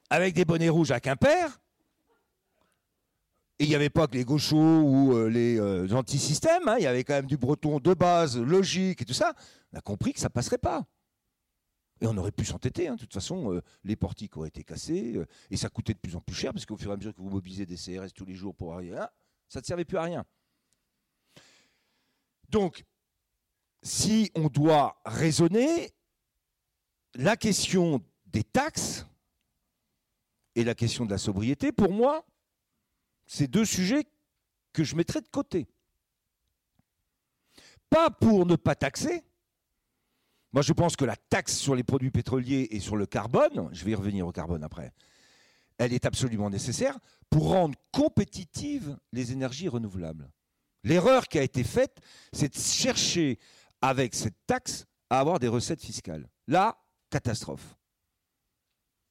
avec 0.08 0.34
des 0.34 0.44
bonnets 0.44 0.68
rouges 0.68 0.92
à 0.92 1.00
Quimper, 1.00 1.60
et 3.58 3.64
il 3.64 3.68
n'y 3.68 3.74
avait 3.74 3.90
pas 3.90 4.06
que 4.06 4.14
les 4.14 4.24
gauchos 4.24 4.56
ou 4.56 5.14
euh, 5.14 5.28
les 5.28 5.58
euh, 5.58 5.92
anti-systèmes, 5.92 6.68
hein, 6.68 6.76
il 6.78 6.84
y 6.84 6.86
avait 6.86 7.02
quand 7.02 7.14
même 7.14 7.26
du 7.26 7.36
breton 7.36 7.80
de 7.80 7.92
base, 7.92 8.38
logique 8.38 9.02
et 9.02 9.04
tout 9.04 9.14
ça. 9.14 9.34
On 9.72 9.78
a 9.78 9.80
compris 9.80 10.12
que 10.12 10.20
ça 10.20 10.28
ne 10.28 10.32
passerait 10.32 10.58
pas. 10.58 10.84
Et 12.00 12.06
on 12.06 12.16
aurait 12.16 12.32
pu 12.32 12.44
s'entêter. 12.44 12.88
Hein. 12.88 12.94
De 12.94 13.00
toute 13.00 13.14
façon, 13.14 13.60
les 13.84 13.94
portiques 13.94 14.36
auraient 14.36 14.48
été 14.48 14.64
cassés 14.64 15.22
et 15.50 15.56
ça 15.56 15.68
coûtait 15.68 15.92
de 15.94 16.00
plus 16.00 16.16
en 16.16 16.20
plus 16.20 16.34
cher 16.34 16.52
parce 16.52 16.66
qu'au 16.66 16.76
fur 16.76 16.90
et 16.90 16.94
à 16.94 16.96
mesure 16.96 17.14
que 17.14 17.20
vous 17.20 17.30
mobilisez 17.30 17.64
des 17.64 17.76
CRS 17.76 18.12
tous 18.12 18.24
les 18.24 18.34
jours 18.34 18.56
pour 18.56 18.74
rien, 18.74 19.08
ça 19.48 19.60
ne 19.60 19.64
servait 19.64 19.84
plus 19.84 19.98
à 19.98 20.02
rien. 20.02 20.24
Donc, 22.52 22.84
si 23.82 24.30
on 24.34 24.48
doit 24.48 25.00
raisonner, 25.06 25.90
la 27.14 27.36
question 27.36 28.04
des 28.26 28.44
taxes 28.44 29.06
et 30.54 30.62
la 30.62 30.74
question 30.74 31.06
de 31.06 31.10
la 31.10 31.18
sobriété, 31.18 31.72
pour 31.72 31.90
moi, 31.90 32.26
c'est 33.26 33.48
deux 33.48 33.64
sujets 33.64 34.06
que 34.74 34.84
je 34.84 34.96
mettrais 34.96 35.22
de 35.22 35.28
côté. 35.28 35.66
Pas 37.88 38.10
pour 38.10 38.44
ne 38.44 38.56
pas 38.56 38.74
taxer, 38.74 39.24
moi, 40.52 40.60
je 40.60 40.74
pense 40.74 40.94
que 40.96 41.06
la 41.06 41.16
taxe 41.16 41.56
sur 41.56 41.74
les 41.74 41.82
produits 41.82 42.10
pétroliers 42.10 42.68
et 42.70 42.80
sur 42.80 42.96
le 42.96 43.06
carbone, 43.06 43.70
je 43.72 43.82
vais 43.84 43.92
y 43.92 43.94
revenir 43.94 44.26
au 44.26 44.32
carbone 44.32 44.62
après, 44.62 44.92
elle 45.78 45.94
est 45.94 46.04
absolument 46.04 46.50
nécessaire 46.50 46.98
pour 47.30 47.48
rendre 47.48 47.78
compétitives 47.90 48.98
les 49.12 49.32
énergies 49.32 49.68
renouvelables. 49.68 50.30
L'erreur 50.84 51.28
qui 51.28 51.38
a 51.38 51.42
été 51.42 51.64
faite, 51.64 51.98
c'est 52.32 52.52
de 52.54 52.58
chercher 52.58 53.38
avec 53.80 54.14
cette 54.14 54.36
taxe 54.46 54.86
à 55.10 55.20
avoir 55.20 55.38
des 55.38 55.48
recettes 55.48 55.80
fiscales. 55.80 56.28
Là, 56.46 56.78
catastrophe. 57.10 57.76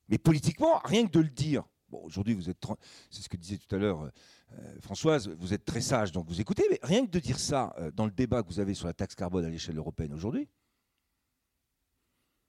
Mais 0.09 0.17
politiquement, 0.17 0.79
rien 0.83 1.05
que 1.05 1.11
de 1.11 1.19
le 1.19 1.29
dire, 1.29 1.63
bon, 1.87 2.01
aujourd'hui 2.03 2.33
vous 2.33 2.49
êtes, 2.49 2.57
c'est 3.09 3.21
ce 3.21 3.29
que 3.29 3.37
disait 3.37 3.57
tout 3.57 3.73
à 3.73 3.77
l'heure 3.77 4.11
euh, 4.51 4.81
Françoise, 4.81 5.29
vous 5.29 5.53
êtes 5.53 5.63
très 5.63 5.79
sage, 5.79 6.11
donc 6.11 6.27
vous 6.27 6.41
écoutez, 6.41 6.63
mais 6.69 6.79
rien 6.83 7.05
que 7.05 7.11
de 7.11 7.19
dire 7.19 7.39
ça 7.39 7.73
euh, 7.77 7.91
dans 7.91 8.05
le 8.05 8.11
débat 8.11 8.43
que 8.43 8.47
vous 8.47 8.59
avez 8.59 8.73
sur 8.73 8.87
la 8.87 8.93
taxe 8.93 9.15
carbone 9.15 9.45
à 9.45 9.49
l'échelle 9.49 9.77
européenne 9.77 10.13
aujourd'hui, 10.13 10.49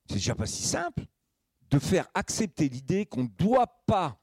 c'est 0.06 0.14
déjà 0.14 0.34
pas 0.34 0.46
si 0.46 0.62
simple 0.62 1.06
de 1.70 1.78
faire 1.78 2.08
accepter 2.14 2.68
l'idée 2.68 3.06
qu'on 3.06 3.24
ne 3.24 3.28
doit 3.28 3.68
pas 3.86 4.20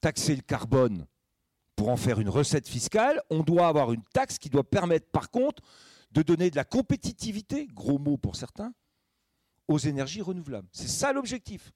taxer 0.00 0.34
le 0.34 0.42
carbone 0.42 1.06
pour 1.78 1.90
en 1.90 1.96
faire 1.96 2.18
une 2.18 2.28
recette 2.28 2.66
fiscale, 2.66 3.22
on 3.30 3.44
doit 3.44 3.68
avoir 3.68 3.92
une 3.92 4.02
taxe 4.12 4.36
qui 4.36 4.50
doit 4.50 4.68
permettre 4.68 5.06
par 5.12 5.30
contre 5.30 5.62
de 6.10 6.22
donner 6.22 6.50
de 6.50 6.56
la 6.56 6.64
compétitivité, 6.64 7.68
gros 7.68 8.00
mot 8.00 8.16
pour 8.16 8.34
certains, 8.34 8.74
aux 9.68 9.78
énergies 9.78 10.20
renouvelables. 10.20 10.66
C'est 10.72 10.88
ça 10.88 11.12
l'objectif. 11.12 11.72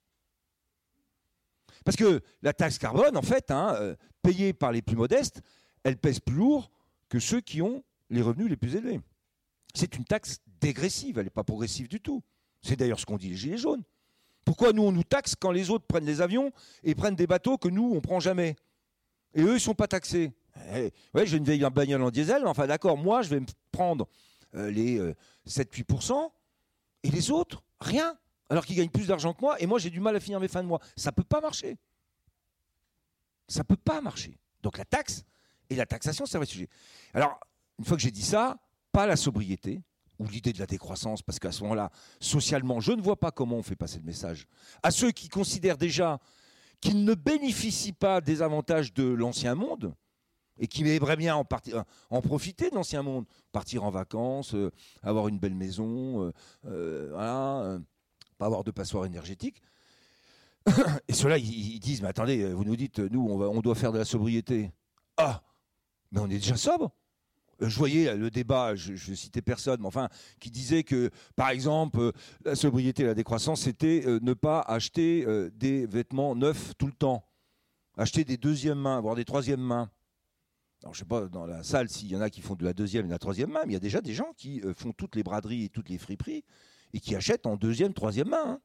Parce 1.85 1.97
que 1.97 2.21
la 2.43 2.53
taxe 2.53 2.79
carbone, 2.79 3.17
en 3.17 3.23
fait, 3.23 3.53
hein, 3.53 3.77
euh, 3.79 3.95
payée 4.23 4.53
par 4.53 4.73
les 4.73 4.83
plus 4.83 4.97
modestes, 4.97 5.41
elle 5.85 5.97
pèse 5.97 6.19
plus 6.19 6.35
lourd 6.35 6.73
que 7.09 7.21
ceux 7.21 7.41
qui 7.41 7.63
ont 7.63 7.85
les 8.11 8.23
revenus 8.23 8.49
les 8.49 8.57
plus 8.57 8.75
élevés. 8.75 9.01
C'est 9.73 9.95
une 9.95 10.05
taxe 10.05 10.39
dégressive, 10.61 11.19
elle 11.19 11.25
n'est 11.25 11.31
pas 11.31 11.45
progressive 11.45 11.87
du 11.87 12.01
tout. 12.01 12.25
C'est 12.61 12.75
d'ailleurs 12.75 12.99
ce 12.99 13.07
qu'ont 13.07 13.19
dit 13.19 13.29
les 13.29 13.37
Gilets 13.37 13.57
jaunes. 13.57 13.85
Pourquoi 14.45 14.73
nous, 14.73 14.83
on 14.83 14.91
nous 14.91 15.05
taxe 15.05 15.37
quand 15.37 15.53
les 15.53 15.71
autres 15.71 15.87
prennent 15.87 16.05
des 16.05 16.21
avions 16.21 16.51
et 16.83 16.97
prennent 16.97 17.15
des 17.15 17.29
bateaux 17.29 17.57
que 17.57 17.69
nous, 17.69 17.89
on 17.93 17.97
ne 17.97 18.01
prend 18.01 18.19
jamais? 18.19 18.57
Et 19.35 19.43
eux, 19.43 19.51
ils 19.51 19.55
ne 19.55 19.59
sont 19.59 19.75
pas 19.75 19.89
taxés. 19.89 20.33
Eh, 20.75 20.93
ouais, 21.15 21.27
j'ai 21.27 21.39
une 21.39 21.45
vieille 21.45 21.65
bagnole 21.73 22.03
en 22.03 22.11
diesel, 22.11 22.43
mais 22.43 22.49
enfin 22.49 22.67
d'accord, 22.67 22.97
moi, 22.97 23.23
je 23.23 23.31
vais 23.31 23.41
me 23.41 23.47
prendre 23.71 24.09
euh, 24.55 24.71
les 24.71 24.99
7-8%, 25.47 26.12
euh, 26.12 26.29
et 27.03 27.11
les 27.11 27.31
autres, 27.31 27.62
rien. 27.81 28.17
Alors 28.51 28.67
qu'ils 28.67 28.77
gagnent 28.77 28.91
plus 28.91 29.07
d'argent 29.07 29.33
que 29.33 29.41
moi, 29.41 29.61
et 29.61 29.67
moi, 29.67 29.79
j'ai 29.79 29.89
du 29.89 30.01
mal 30.01 30.15
à 30.15 30.21
finir 30.21 30.39
mes 30.39 30.49
fins 30.49 30.62
de 30.62 30.69
mois. 30.69 30.81
Ça 30.97 31.11
peut 31.11 31.25
pas 31.25 31.41
marcher. 31.41 31.79
Ça 33.49 33.61
ne 33.61 33.65
peut 33.65 33.77
pas 33.77 34.01
marcher. 34.03 34.39
Donc 34.62 34.77
la 34.77 34.85
taxe 34.85 35.25
et 35.71 35.75
la 35.75 35.87
taxation, 35.87 36.27
c'est 36.27 36.37
un 36.37 36.41
vrai 36.41 36.47
sujet. 36.47 36.69
Alors, 37.15 37.41
une 37.79 37.85
fois 37.85 37.97
que 37.97 38.03
j'ai 38.03 38.11
dit 38.11 38.23
ça, 38.23 38.59
pas 38.93 39.07
la 39.07 39.17
sobriété, 39.17 39.83
ou 40.19 40.27
l'idée 40.27 40.53
de 40.53 40.59
la 40.59 40.67
décroissance, 40.67 41.23
parce 41.23 41.39
qu'à 41.39 41.51
ce 41.51 41.62
moment-là, 41.62 41.91
socialement, 42.21 42.81
je 42.81 42.93
ne 42.93 43.01
vois 43.01 43.19
pas 43.19 43.31
comment 43.31 43.57
on 43.57 43.62
fait 43.62 43.77
passer 43.77 43.99
le 43.99 44.05
message. 44.05 44.47
À 44.83 44.91
ceux 44.91 45.11
qui 45.11 45.29
considèrent 45.29 45.79
déjà 45.79 46.21
qu'ils 46.83 47.05
ne 47.05 47.15
bénéficient 47.15 47.93
pas 47.93 48.21
des 48.21 48.43
avantages 48.43 48.93
de 48.93 49.05
l'ancien 49.05 49.55
monde, 49.55 49.95
et 50.59 50.67
qui 50.67 50.87
aimeraient 50.87 51.17
bien 51.17 51.35
en, 51.37 52.21
profiter 52.21 52.69
de 52.69 52.75
l'ancien 52.75 53.03
monde, 53.03 53.25
partir 53.53 53.85
en 53.85 53.91
vacances, 53.91 54.55
euh, 54.55 54.71
avoir 55.03 55.29
une 55.29 55.39
belle 55.39 55.55
maison, 55.55 56.25
euh, 56.25 56.33
euh, 56.67 57.79
pas 58.37 58.47
avoir 58.47 58.65
de 58.65 58.71
passoire 58.71 59.07
énergétique. 59.07 59.62
Et 61.09 61.12
ceux-là, 61.12 61.39
ils, 61.39 61.81
disent, 61.81 62.03
mais 62.03 62.09
attendez, 62.09 62.53
vous 62.53 62.65
nous 62.65 62.77
dites, 62.77 62.99
nous, 62.99 63.27
on, 63.27 63.41
on 63.41 63.61
doit 63.61 63.75
faire 63.75 63.93
de 63.93 63.99
la 63.99 64.05
sobriété. 64.05 64.71
Ah, 65.17 65.43
mais 66.11 66.21
on 66.21 66.27
est 66.27 66.39
déjà 66.39 66.57
sobre. 66.57 66.91
Euh, 67.62 67.69
je 67.69 67.78
voyais 67.78 68.14
le 68.16 68.31
débat, 68.31 68.75
je 68.75 68.92
ne 68.92 69.16
citais 69.16 69.42
personne, 69.42 69.81
mais 69.81 69.87
enfin, 69.87 70.09
qui 70.40 70.50
disait 70.50 70.83
que, 70.83 71.11
par 71.37 71.50
exemple, 71.50 72.00
euh, 72.00 72.12
la 72.45 72.54
sobriété 72.54 73.04
la 73.04 73.14
décroissance, 73.14 73.62
c'était 73.62 74.02
euh, 74.07 74.19
ne 74.23 74.35
pas 74.35 74.61
acheter 74.61 75.26
des 75.54 75.87
vêtements 75.87 76.35
neufs 76.35 76.75
tout 76.78 76.87
le 76.87 76.92
temps. 76.92 77.25
Acheter 77.97 78.25
des 78.25 78.37
deuxièmes 78.37 78.78
mains, 78.78 79.00
voire 79.00 79.14
des 79.14 79.25
troisièmes 79.25 79.61
mains. 79.61 79.90
Alors, 80.83 80.95
je 80.95 81.00
ne 81.00 81.04
sais 81.04 81.09
pas 81.09 81.28
dans 81.28 81.47
la 81.47 81.62
salle 81.62 81.88
s'il 81.88 82.09
y 82.09 82.16
en 82.16 82.21
a 82.21 82.31
qui 82.31 82.40
font 82.40 82.54
de 82.54 82.64
la 82.64 82.73
deuxième 82.73 83.04
et 83.04 83.09
de 83.09 83.12
la 83.12 83.19
troisième 83.19 83.50
main, 83.50 83.61
mais 83.64 83.73
il 83.73 83.75
y 83.75 83.76
a 83.76 83.81
déjà 83.81 84.00
des 84.00 84.14
gens 84.14 84.33
qui 84.37 84.62
font 84.75 84.92
toutes 84.92 85.14
les 85.14 85.23
braderies 85.23 85.64
et 85.64 85.69
toutes 85.69 85.88
les 85.88 85.99
friperies 85.99 86.45
et 86.92 87.00
qui 87.00 87.14
achètent 87.14 87.47
en 87.47 87.57
deuxième, 87.57 87.92
troisième 87.95 88.31
main. 88.31 88.45
Hein. 88.45 88.61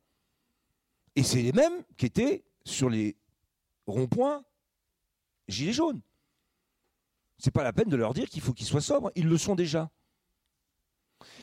Et 1.15 1.23
c'est 1.23 1.41
les 1.41 1.51
mêmes 1.51 1.83
qui 1.97 2.07
étaient 2.07 2.43
sur 2.63 2.89
les 2.89 3.17
ronds-points 3.85 4.43
gilets 5.47 5.73
jaunes. 5.73 6.01
C'est 7.37 7.51
pas 7.51 7.63
la 7.63 7.73
peine 7.73 7.89
de 7.89 7.95
leur 7.95 8.13
dire 8.13 8.29
qu'il 8.29 8.41
faut 8.41 8.53
qu'ils 8.53 8.65
soient 8.65 8.81
sobres, 8.81 9.11
ils 9.15 9.27
le 9.27 9.37
sont 9.37 9.55
déjà. 9.55 9.89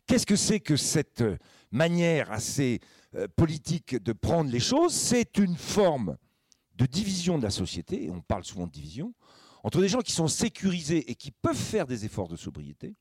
Qu'est-ce 0.07 0.27
que 0.27 0.37
c'est 0.37 0.61
que 0.61 0.77
cette 0.77 1.23
euh, 1.23 1.39
manière 1.71 2.31
assez 2.31 2.81
euh, 3.15 3.27
politique 3.37 3.97
de 3.97 4.13
prendre 4.13 4.51
les 4.51 4.61
choses? 4.61 4.93
C'est 4.93 5.39
une 5.39 5.57
forme 5.57 6.17
de 6.75 6.87
division 6.87 7.39
de 7.39 7.45
la 7.45 7.51
société, 7.51 8.05
et 8.05 8.11
on 8.11 8.21
parle 8.21 8.45
souvent 8.45 8.67
de 8.67 8.73
division, 8.73 9.15
entre 9.63 9.81
des 9.81 9.89
gens 9.89 10.01
qui 10.01 10.13
sont 10.13 10.29
sécurisés 10.29 11.11
et 11.11 11.15
qui 11.15 11.31
peuvent 11.31 11.57
faire 11.57 11.87
des 11.87 12.05
efforts 12.05 12.29
de 12.29 12.37
sobriété, 12.37 12.95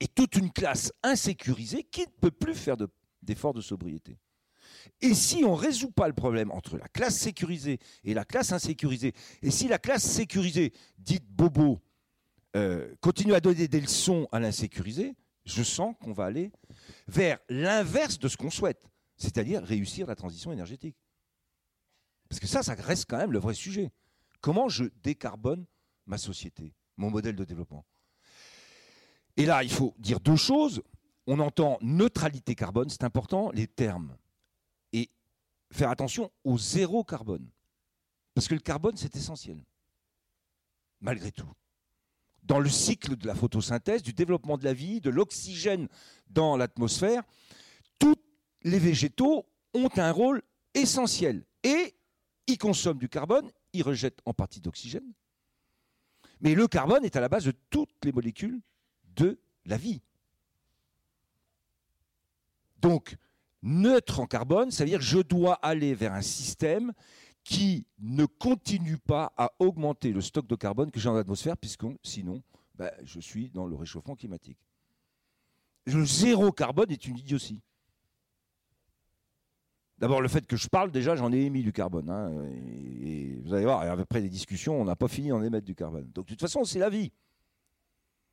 et 0.00 0.08
toute 0.08 0.36
une 0.36 0.50
classe 0.50 0.92
insécurisée 1.02 1.84
qui 1.84 2.02
ne 2.02 2.12
peut 2.20 2.30
plus 2.30 2.54
faire 2.54 2.76
d'efforts 3.22 3.54
de 3.54 3.60
sobriété. 3.60 4.18
Et 5.00 5.14
si 5.14 5.44
on 5.44 5.52
ne 5.52 5.60
résout 5.60 5.90
pas 5.90 6.08
le 6.08 6.14
problème 6.14 6.50
entre 6.50 6.76
la 6.76 6.88
classe 6.88 7.18
sécurisée 7.18 7.78
et 8.04 8.14
la 8.14 8.24
classe 8.24 8.52
insécurisée, 8.52 9.12
et 9.42 9.50
si 9.50 9.68
la 9.68 9.78
classe 9.78 10.04
sécurisée, 10.04 10.72
dite 10.98 11.24
bobo, 11.26 11.80
euh, 12.56 12.94
continue 13.00 13.34
à 13.34 13.40
donner 13.40 13.68
des 13.68 13.80
leçons 13.80 14.28
à 14.30 14.40
l'insécurisé, 14.40 15.16
je 15.44 15.62
sens 15.62 15.94
qu'on 16.00 16.12
va 16.12 16.24
aller 16.24 16.52
vers 17.08 17.38
l'inverse 17.48 18.18
de 18.18 18.28
ce 18.28 18.36
qu'on 18.36 18.50
souhaite, 18.50 18.88
c'est-à-dire 19.16 19.62
réussir 19.62 20.06
la 20.06 20.14
transition 20.14 20.52
énergétique. 20.52 20.96
Parce 22.28 22.40
que 22.40 22.46
ça, 22.46 22.62
ça 22.62 22.74
reste 22.74 23.06
quand 23.08 23.18
même 23.18 23.32
le 23.32 23.38
vrai 23.38 23.54
sujet. 23.54 23.92
Comment 24.40 24.68
je 24.68 24.84
décarbone 25.02 25.66
ma 26.06 26.18
société, 26.18 26.74
mon 26.96 27.10
modèle 27.10 27.36
de 27.36 27.44
développement? 27.44 27.84
Et 29.36 29.46
là, 29.46 29.62
il 29.62 29.70
faut 29.70 29.94
dire 29.98 30.20
deux 30.20 30.36
choses. 30.36 30.82
On 31.26 31.40
entend 31.40 31.78
neutralité 31.80 32.54
carbone, 32.54 32.88
c'est 32.88 33.04
important, 33.04 33.50
les 33.52 33.66
termes 33.66 34.16
faire 35.74 35.90
attention 35.90 36.30
au 36.44 36.56
zéro 36.56 37.04
carbone. 37.04 37.48
Parce 38.32 38.48
que 38.48 38.54
le 38.54 38.60
carbone, 38.60 38.96
c'est 38.96 39.16
essentiel. 39.16 39.58
Malgré 41.00 41.32
tout. 41.32 41.50
Dans 42.42 42.60
le 42.60 42.68
cycle 42.68 43.16
de 43.16 43.26
la 43.26 43.34
photosynthèse, 43.34 44.02
du 44.02 44.12
développement 44.12 44.56
de 44.56 44.64
la 44.64 44.72
vie, 44.72 45.00
de 45.00 45.10
l'oxygène 45.10 45.88
dans 46.28 46.56
l'atmosphère, 46.56 47.22
tous 47.98 48.16
les 48.62 48.78
végétaux 48.78 49.46
ont 49.72 49.90
un 49.96 50.12
rôle 50.12 50.42
essentiel. 50.74 51.44
Et 51.62 51.96
ils 52.46 52.58
consomment 52.58 52.98
du 52.98 53.08
carbone, 53.08 53.50
ils 53.72 53.82
rejettent 53.82 54.20
en 54.26 54.34
partie 54.34 54.60
d'oxygène. 54.60 55.12
Mais 56.40 56.54
le 56.54 56.68
carbone 56.68 57.04
est 57.04 57.16
à 57.16 57.20
la 57.20 57.28
base 57.28 57.44
de 57.44 57.54
toutes 57.70 58.04
les 58.04 58.12
molécules 58.12 58.60
de 59.16 59.40
la 59.64 59.76
vie. 59.76 60.02
Donc, 62.80 63.16
neutre 63.64 64.20
en 64.20 64.26
carbone, 64.26 64.70
ça 64.70 64.84
veut 64.84 64.90
dire 64.90 65.00
je 65.00 65.18
dois 65.18 65.54
aller 65.54 65.94
vers 65.94 66.12
un 66.12 66.22
système 66.22 66.92
qui 67.42 67.86
ne 67.98 68.24
continue 68.26 68.98
pas 68.98 69.32
à 69.36 69.52
augmenter 69.58 70.12
le 70.12 70.20
stock 70.20 70.46
de 70.46 70.54
carbone 70.54 70.90
que 70.90 71.00
j'ai 71.00 71.08
dans 71.08 71.14
l'atmosphère, 71.14 71.56
puisque 71.56 71.84
sinon, 72.02 72.42
ben, 72.74 72.90
je 73.02 73.20
suis 73.20 73.50
dans 73.50 73.66
le 73.66 73.74
réchauffement 73.74 74.14
climatique. 74.14 74.58
Le 75.86 76.04
zéro 76.04 76.52
carbone 76.52 76.90
est 76.90 77.06
une 77.06 77.18
idiotie. 77.18 77.60
D'abord, 79.98 80.20
le 80.20 80.28
fait 80.28 80.46
que 80.46 80.56
je 80.56 80.68
parle, 80.68 80.90
déjà, 80.90 81.14
j'en 81.16 81.32
ai 81.32 81.40
émis 81.42 81.62
du 81.62 81.72
carbone. 81.72 82.10
Hein, 82.10 82.46
et, 83.02 83.36
vous 83.44 83.54
allez 83.54 83.64
voir, 83.64 83.82
après 83.82 84.22
des 84.22 84.28
discussions, 84.28 84.80
on 84.80 84.84
n'a 84.84 84.96
pas 84.96 85.08
fini 85.08 85.28
d'en 85.28 85.42
émettre 85.42 85.66
du 85.66 85.74
carbone. 85.74 86.10
Donc, 86.12 86.26
de 86.26 86.30
toute 86.30 86.40
façon, 86.40 86.64
c'est 86.64 86.78
la 86.78 86.90
vie. 86.90 87.12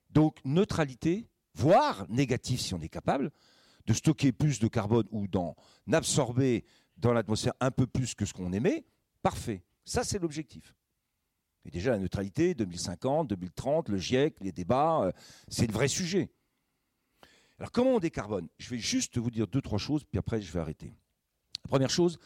Donc, 0.10 0.40
neutralité, 0.44 1.28
voire 1.54 2.06
négatif 2.10 2.62
si 2.62 2.74
on 2.74 2.82
est 2.82 2.90
capable, 2.90 3.32
de 3.86 3.94
stocker 3.94 4.32
plus 4.32 4.60
de 4.60 4.68
carbone 4.68 5.08
ou 5.12 5.28
d'en 5.28 5.56
absorber 5.92 6.66
dans 6.98 7.14
l'atmosphère 7.14 7.54
un 7.60 7.72
peu 7.72 7.88
plus 7.88 8.16
que 8.16 8.26
ce 8.26 8.34
qu'on 8.34 8.54
émet, 8.54 8.86
parfait. 9.22 9.64
Ça, 9.86 10.04
c'est 10.04 10.20
l'objectif. 10.20 10.76
Et 11.66 11.72
déjà, 11.72 11.92
la 11.92 12.00
neutralité, 12.00 12.54
2050, 12.54 13.28
2030, 13.30 13.90
le 13.90 13.98
GIEC, 13.98 14.36
les 14.42 14.52
débats, 14.52 15.04
euh, 15.04 15.12
c'est 15.48 15.68
le 15.68 15.74
vrai 15.74 15.88
sujet. 15.88 16.32
Alors, 17.60 17.72
comment 17.72 17.92
on 17.92 18.00
décarbone? 18.00 18.48
Je 18.58 18.70
vais 18.70 18.80
juste 18.80 19.18
vous 19.18 19.30
dire 19.30 19.48
deux, 19.48 19.62
trois 19.62 19.78
choses, 19.78 20.04
puis 20.04 20.18
après, 20.18 20.42
je 20.42 20.52
vais 20.52 20.60
arrêter. 20.60 20.96
La 21.64 21.70
première 21.70 21.92
chose, 21.92 22.18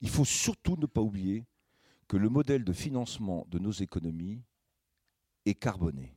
il 0.00 0.10
faut 0.10 0.26
surtout 0.26 0.76
ne 0.76 0.86
pas 0.86 1.00
oublier 1.00 1.46
que 2.08 2.16
le 2.16 2.28
modèle 2.28 2.64
de 2.64 2.72
financement 2.72 3.46
de 3.48 3.58
nos 3.58 3.72
économies 3.72 4.42
est 5.46 5.54
carboné. 5.54 6.14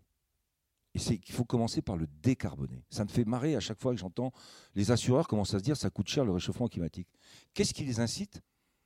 C'est 0.99 1.17
qu'il 1.17 1.33
faut 1.33 1.45
commencer 1.45 1.81
par 1.81 1.95
le 1.95 2.07
décarboner. 2.21 2.83
Ça 2.89 3.05
me 3.05 3.09
fait 3.09 3.25
marrer 3.25 3.55
à 3.55 3.59
chaque 3.59 3.79
fois 3.79 3.93
que 3.93 3.99
j'entends 3.99 4.31
les 4.75 4.91
assureurs 4.91 5.27
commencer 5.27 5.55
à 5.55 5.59
se 5.59 5.63
dire 5.63 5.77
ça 5.77 5.89
coûte 5.89 6.09
cher 6.09 6.25
le 6.25 6.31
réchauffement 6.31 6.67
climatique. 6.67 7.07
Qu'est-ce 7.53 7.73
qui 7.73 7.85
les 7.85 7.99
incite 7.99 8.41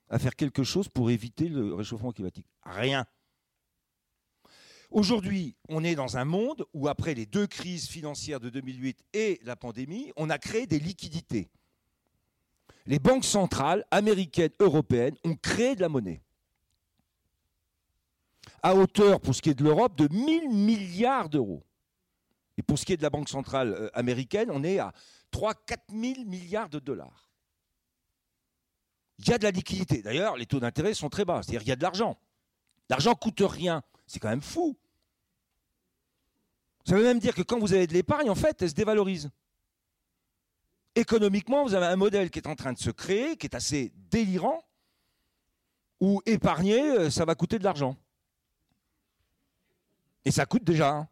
à 0.10 0.20
faire 0.20 0.36
quelque 0.36 0.64
chose 0.64 0.88
pour 0.88 1.10
éviter 1.10 1.50
le 1.50 1.74
réchauffement 1.74 2.12
climatique? 2.12 2.46
Rien. 2.64 3.06
Aujourd'hui, 4.92 5.56
on 5.70 5.84
est 5.84 5.96
dans 5.96 6.18
un 6.18 6.26
monde 6.26 6.68
où, 6.72 6.88
après 6.88 7.16
les 7.16 7.26
deux 7.26 7.48
crises 7.48 7.88
financières 7.88 8.40
de 8.40 8.52
2008 8.52 9.04
et 9.14 9.40
la 9.44 9.56
pandémie, 9.56 10.12
on 10.16 10.30
a 10.30 10.38
créé 10.38 10.68
des 10.68 10.78
liquidités. 10.78 11.50
Les 12.86 13.00
banques 13.00 13.26
centrales 13.26 13.84
américaines, 13.90 14.52
européennes 14.60 15.16
ont 15.24 15.36
créé 15.36 15.76
de 15.76 15.82
la 15.82 15.90
monnaie. 15.90 16.22
À 18.62 18.76
hauteur, 18.76 19.20
pour 19.20 19.34
ce 19.34 19.42
qui 19.42 19.50
est 19.50 19.56
de 19.56 19.64
l'Europe, 19.64 19.98
de 19.98 20.08
1000 20.14 20.50
milliards 20.50 21.30
d'euros. 21.30 21.64
Et 22.58 22.64
pour 22.64 22.78
ce 22.78 22.86
qui 22.86 22.94
est 22.94 22.98
de 22.98 23.02
la 23.02 23.10
Banque 23.10 23.30
centrale 23.30 23.74
euh, 23.74 23.90
américaine, 23.94 24.50
on 24.52 24.64
est 24.64 24.80
à 24.80 24.94
3-4 25.32 25.56
000 25.90 26.26
milliards 26.26 26.70
de 26.70 26.80
dollars. 26.80 27.30
Il 29.20 29.28
y 29.28 29.34
a 29.34 29.38
de 29.38 29.44
la 29.44 29.52
liquidité. 29.52 30.02
D'ailleurs, 30.02 30.38
les 30.38 30.46
taux 30.46 30.60
d'intérêt 30.60 30.94
sont 30.94 31.10
très 31.10 31.26
bas. 31.26 31.42
C'est-à-dire 31.42 31.62
qu'il 31.62 31.70
y 31.70 31.74
a 31.74 31.78
de 31.78 31.84
l'argent. 31.84 32.20
L'argent 32.90 33.16
coûte 33.16 33.42
rien. 33.42 33.82
C'est 34.06 34.20
quand 34.20 34.30
même 34.30 34.42
fou. 34.42 34.78
Ça 36.86 36.96
veut 36.96 37.04
même 37.04 37.20
dire 37.20 37.34
que 37.34 37.42
quand 37.42 37.60
vous 37.60 37.74
avez 37.74 37.88
de 37.88 37.94
l'épargne, 37.94 38.30
en 38.30 38.36
fait, 38.36 38.62
elle 38.62 38.70
se 38.70 38.76
dévalorise. 38.76 39.30
Économiquement, 40.96 41.64
vous 41.64 41.74
avez 41.74 41.86
un 41.86 41.96
modèle 41.96 42.30
qui 42.30 42.40
est 42.40 42.48
en 42.48 42.56
train 42.56 42.74
de 42.74 42.78
se 42.78 42.92
créer, 42.92 43.38
qui 43.38 43.48
est 43.48 43.56
assez 43.56 43.94
délirant, 44.12 44.64
où 46.00 46.22
épargner, 46.26 46.82
euh, 46.82 47.10
ça 47.10 47.26
va 47.26 47.34
coûter 47.34 47.58
de 47.58 47.64
l'argent. 47.64 47.96
Et 50.26 50.32
ça 50.32 50.46
coûte 50.46 50.64
déjà. 50.64 50.90
Hein 50.90 51.10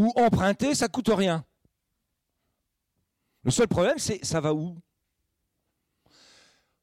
ou 0.00 0.12
emprunter, 0.16 0.74
ça 0.74 0.88
coûte 0.88 1.10
rien. 1.10 1.44
Le 3.42 3.50
seul 3.50 3.68
problème, 3.68 3.98
c'est 3.98 4.24
ça 4.24 4.40
va 4.40 4.54
où? 4.54 4.78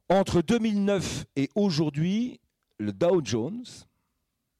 Entre 0.07 0.43
2009 0.43 1.25
et 1.35 1.49
aujourd'hui, 1.55 2.39
le 2.77 2.93
Dow 2.93 3.21
Jones, 3.23 3.65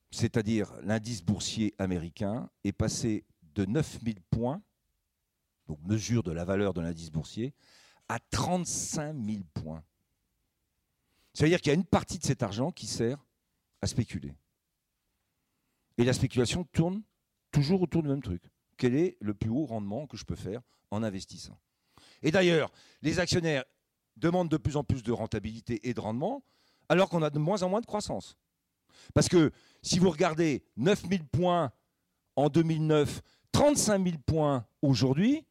c'est-à-dire 0.10 0.74
l'indice 0.82 1.24
boursier 1.24 1.76
américain, 1.78 2.50
est 2.64 2.72
passé 2.72 3.26
de 3.54 3.66
9000 3.66 4.22
points, 4.22 4.62
donc 5.68 5.80
mesure 5.84 6.24
de 6.24 6.32
la 6.32 6.44
valeur 6.44 6.74
de 6.74 6.82
l'indice 6.82 7.12
boursier, 7.12 7.54
à 8.10 8.18
35 8.32 9.16
000 9.24 9.38
points. 9.54 9.84
C'est-à-dire 11.34 11.62
qu'il 11.62 11.70
y 11.70 11.76
a 11.76 11.76
une 11.76 11.86
partie 11.86 12.18
de 12.18 12.26
cet 12.26 12.42
argent 12.42 12.72
qui 12.72 12.88
sert 12.88 13.24
à 13.82 13.88
spéculer. 13.88 14.34
Et 16.00 16.04
la 16.04 16.14
spéculation 16.14 16.64
tourne 16.64 17.04
toujours 17.52 17.82
autour 17.82 18.04
du 18.04 18.10
même 18.10 18.22
truc. 18.22 18.44
Quel 18.78 18.96
est 18.96 19.18
le 19.20 19.34
plus 19.34 19.50
haut 19.50 19.66
rendement 19.66 20.08
que 20.08 20.18
je 20.18 20.26
peux 20.26 20.36
faire 20.36 20.62
en 20.92 21.04
investissant? 21.04 21.58
Et 22.22 22.32
d'ailleurs, 22.32 22.72
les 23.02 23.20
actionnaires 23.20 23.64
demandent 24.16 24.50
de 24.50 24.58
plus 24.58 24.78
en 24.78 24.84
plus 24.84 25.04
de 25.04 25.12
rentabilité 25.12 25.88
et 25.88 25.94
de 25.94 26.00
rendement, 26.00 26.44
alors 26.90 27.10
qu'on 27.10 27.22
a 27.22 27.30
de 27.30 27.40
moins 27.40 27.64
en 27.64 27.70
moins 27.70 27.82
de 27.82 27.86
croissance. 27.86 28.38
Parce 29.14 29.30
que 29.30 29.52
si 29.82 30.00
vous 30.00 30.10
regardez 30.10 30.64
9000 30.78 31.26
points 31.26 31.72
en 32.36 32.50
2009, 32.50 33.22
35 33.52 34.04
000 34.04 34.18
points 34.26 34.66
aujourd'hui, 34.82 35.46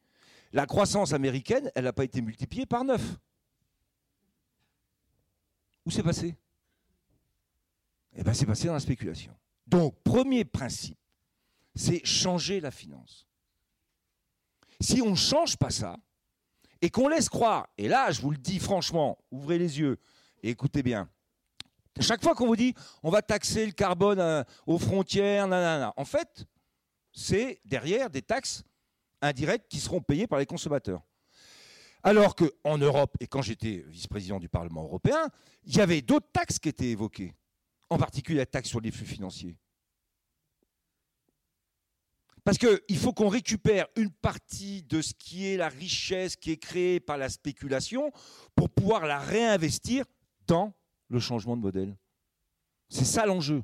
la 0.53 0.65
croissance 0.65 1.13
américaine, 1.13 1.71
elle 1.75 1.85
n'a 1.85 1.93
pas 1.93 2.03
été 2.03 2.21
multipliée 2.21 2.65
par 2.65 2.83
9. 2.83 3.01
Où 5.85 5.91
c'est 5.91 6.03
passé? 6.03 6.35
Eh 8.15 8.23
bien, 8.23 8.33
c'est 8.33 8.45
passé 8.45 8.67
dans 8.67 8.73
la 8.73 8.79
spéculation. 8.79 9.33
Donc, 9.67 9.95
premier 10.03 10.43
principe, 10.43 10.97
c'est 11.77 12.05
changer 12.05 12.59
la 12.59 12.71
finance. 12.71 13.27
Si 14.81 15.01
on 15.01 15.11
ne 15.11 15.15
change 15.15 15.57
pas 15.57 15.69
ça, 15.69 15.97
et 16.81 16.89
qu'on 16.89 17.07
laisse 17.07 17.29
croire, 17.29 17.67
et 17.77 17.87
là 17.87 18.11
je 18.11 18.21
vous 18.21 18.31
le 18.31 18.37
dis 18.37 18.59
franchement, 18.59 19.17
ouvrez 19.31 19.57
les 19.57 19.79
yeux 19.79 19.99
et 20.43 20.49
écoutez 20.49 20.83
bien, 20.83 21.09
chaque 21.99 22.21
fois 22.21 22.35
qu'on 22.35 22.47
vous 22.47 22.55
dit 22.55 22.73
on 23.03 23.09
va 23.09 23.21
taxer 23.21 23.65
le 23.65 23.71
carbone 23.71 24.19
euh, 24.19 24.43
aux 24.65 24.77
frontières, 24.77 25.47
nanana, 25.47 25.93
en 25.97 26.05
fait, 26.05 26.45
c'est 27.11 27.59
derrière 27.65 28.09
des 28.09 28.21
taxes 28.21 28.63
indirectes 29.21 29.67
qui 29.67 29.79
seront 29.79 30.01
payées 30.01 30.27
par 30.27 30.39
les 30.39 30.45
consommateurs. 30.45 31.01
Alors 32.03 32.35
qu'en 32.35 32.77
Europe, 32.77 33.17
et 33.19 33.27
quand 33.27 33.41
j'étais 33.41 33.83
vice-président 33.87 34.39
du 34.39 34.47
Parlement 34.47 34.83
européen, 34.83 35.29
il 35.63 35.75
y 35.75 35.81
avait 35.81 36.01
d'autres 36.01 36.31
taxes 36.31 36.59
qui 36.59 36.69
étaient 36.69 36.89
évoquées, 36.89 37.33
en 37.89 37.97
particulier 37.97 38.37
la 38.37 38.45
taxe 38.45 38.69
sur 38.69 38.79
les 38.79 38.91
flux 38.91 39.07
financiers. 39.07 39.57
Parce 42.47 42.59
qu'il 42.59 42.97
faut 42.97 43.11
qu'on 43.11 43.27
récupère 43.27 43.87
une 43.97 44.09
partie 44.09 44.81
de 44.83 45.01
ce 45.01 45.13
qui 45.13 45.47
est 45.47 45.57
la 45.57 45.67
richesse 45.67 46.37
qui 46.37 46.51
est 46.51 46.57
créée 46.57 47.01
par 47.01 47.17
la 47.17 47.27
spéculation 47.27 48.09
pour 48.55 48.69
pouvoir 48.69 49.05
la 49.05 49.19
réinvestir 49.19 50.05
dans 50.47 50.73
le 51.09 51.19
changement 51.19 51.57
de 51.57 51.61
modèle. 51.61 51.97
C'est 52.87 53.03
ça 53.03 53.25
l'enjeu. 53.25 53.63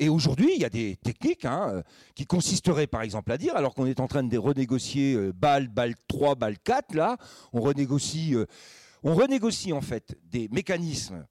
Et 0.00 0.08
aujourd'hui, 0.08 0.54
il 0.56 0.60
y 0.60 0.64
a 0.64 0.70
des 0.70 0.96
techniques 0.96 1.44
hein, 1.44 1.68
euh, 1.70 1.82
qui 2.16 2.26
consisteraient 2.26 2.88
par 2.88 3.02
exemple 3.02 3.30
à 3.30 3.38
dire, 3.38 3.54
alors 3.54 3.76
qu'on 3.76 3.86
est 3.86 4.00
en 4.00 4.08
train 4.08 4.24
de 4.24 4.36
renégocier 4.36 5.14
euh, 5.14 5.32
BAL, 5.32 5.68
BAL 5.68 5.94
3, 6.08 6.34
BAL 6.34 6.58
4, 6.58 6.96
là, 6.96 7.16
on 7.52 7.60
renégocie, 7.60 8.34
euh, 8.34 8.46
on 9.04 9.14
renégocie 9.14 9.72
en 9.72 9.82
fait 9.82 10.18
des 10.24 10.48
mécanismes 10.48 11.28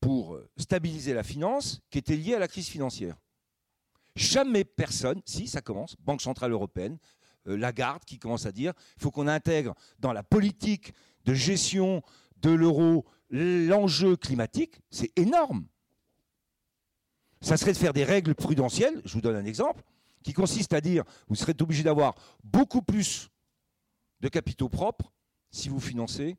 pour 0.00 0.40
stabiliser 0.56 1.12
la 1.12 1.24
finance 1.24 1.82
qui 1.90 1.98
étaient 1.98 2.16
liés 2.16 2.36
à 2.36 2.38
la 2.38 2.48
crise 2.48 2.68
financière. 2.68 3.18
Jamais 4.18 4.64
personne, 4.64 5.22
si 5.24 5.46
ça 5.46 5.60
commence, 5.60 5.94
Banque 6.00 6.22
Centrale 6.22 6.50
Européenne, 6.50 6.98
euh, 7.46 7.56
Lagarde 7.56 8.04
qui 8.04 8.18
commence 8.18 8.46
à 8.46 8.52
dire 8.52 8.72
il 8.96 9.02
faut 9.02 9.12
qu'on 9.12 9.28
intègre 9.28 9.76
dans 10.00 10.12
la 10.12 10.24
politique 10.24 10.92
de 11.24 11.34
gestion 11.34 12.02
de 12.38 12.50
l'euro 12.50 13.06
l'enjeu 13.30 14.16
climatique, 14.16 14.80
c'est 14.90 15.16
énorme. 15.16 15.66
Ça 17.40 17.56
serait 17.56 17.72
de 17.72 17.76
faire 17.76 17.92
des 17.92 18.02
règles 18.02 18.34
prudentielles, 18.34 19.00
je 19.04 19.12
vous 19.12 19.20
donne 19.20 19.36
un 19.36 19.44
exemple, 19.44 19.84
qui 20.24 20.32
consiste 20.32 20.72
à 20.72 20.80
dire 20.80 21.04
vous 21.28 21.36
serez 21.36 21.54
obligé 21.60 21.84
d'avoir 21.84 22.16
beaucoup 22.42 22.82
plus 22.82 23.30
de 24.20 24.28
capitaux 24.28 24.68
propres 24.68 25.12
si 25.52 25.68
vous 25.68 25.78
financez 25.78 26.36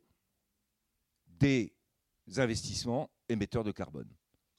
des 1.28 1.74
investissements 2.36 3.10
émetteurs 3.30 3.63
de 3.63 3.72
carbone. 3.72 4.10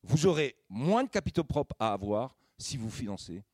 Vous 0.04 0.24
aurez 0.24 0.56
moins 0.70 1.04
de 1.04 1.11
capitaux 1.11 1.44
propres 1.44 1.76
à 1.78 1.92
avoir 1.92 2.35
si 2.60 2.76
vous 2.76 2.90
financez 2.90 3.44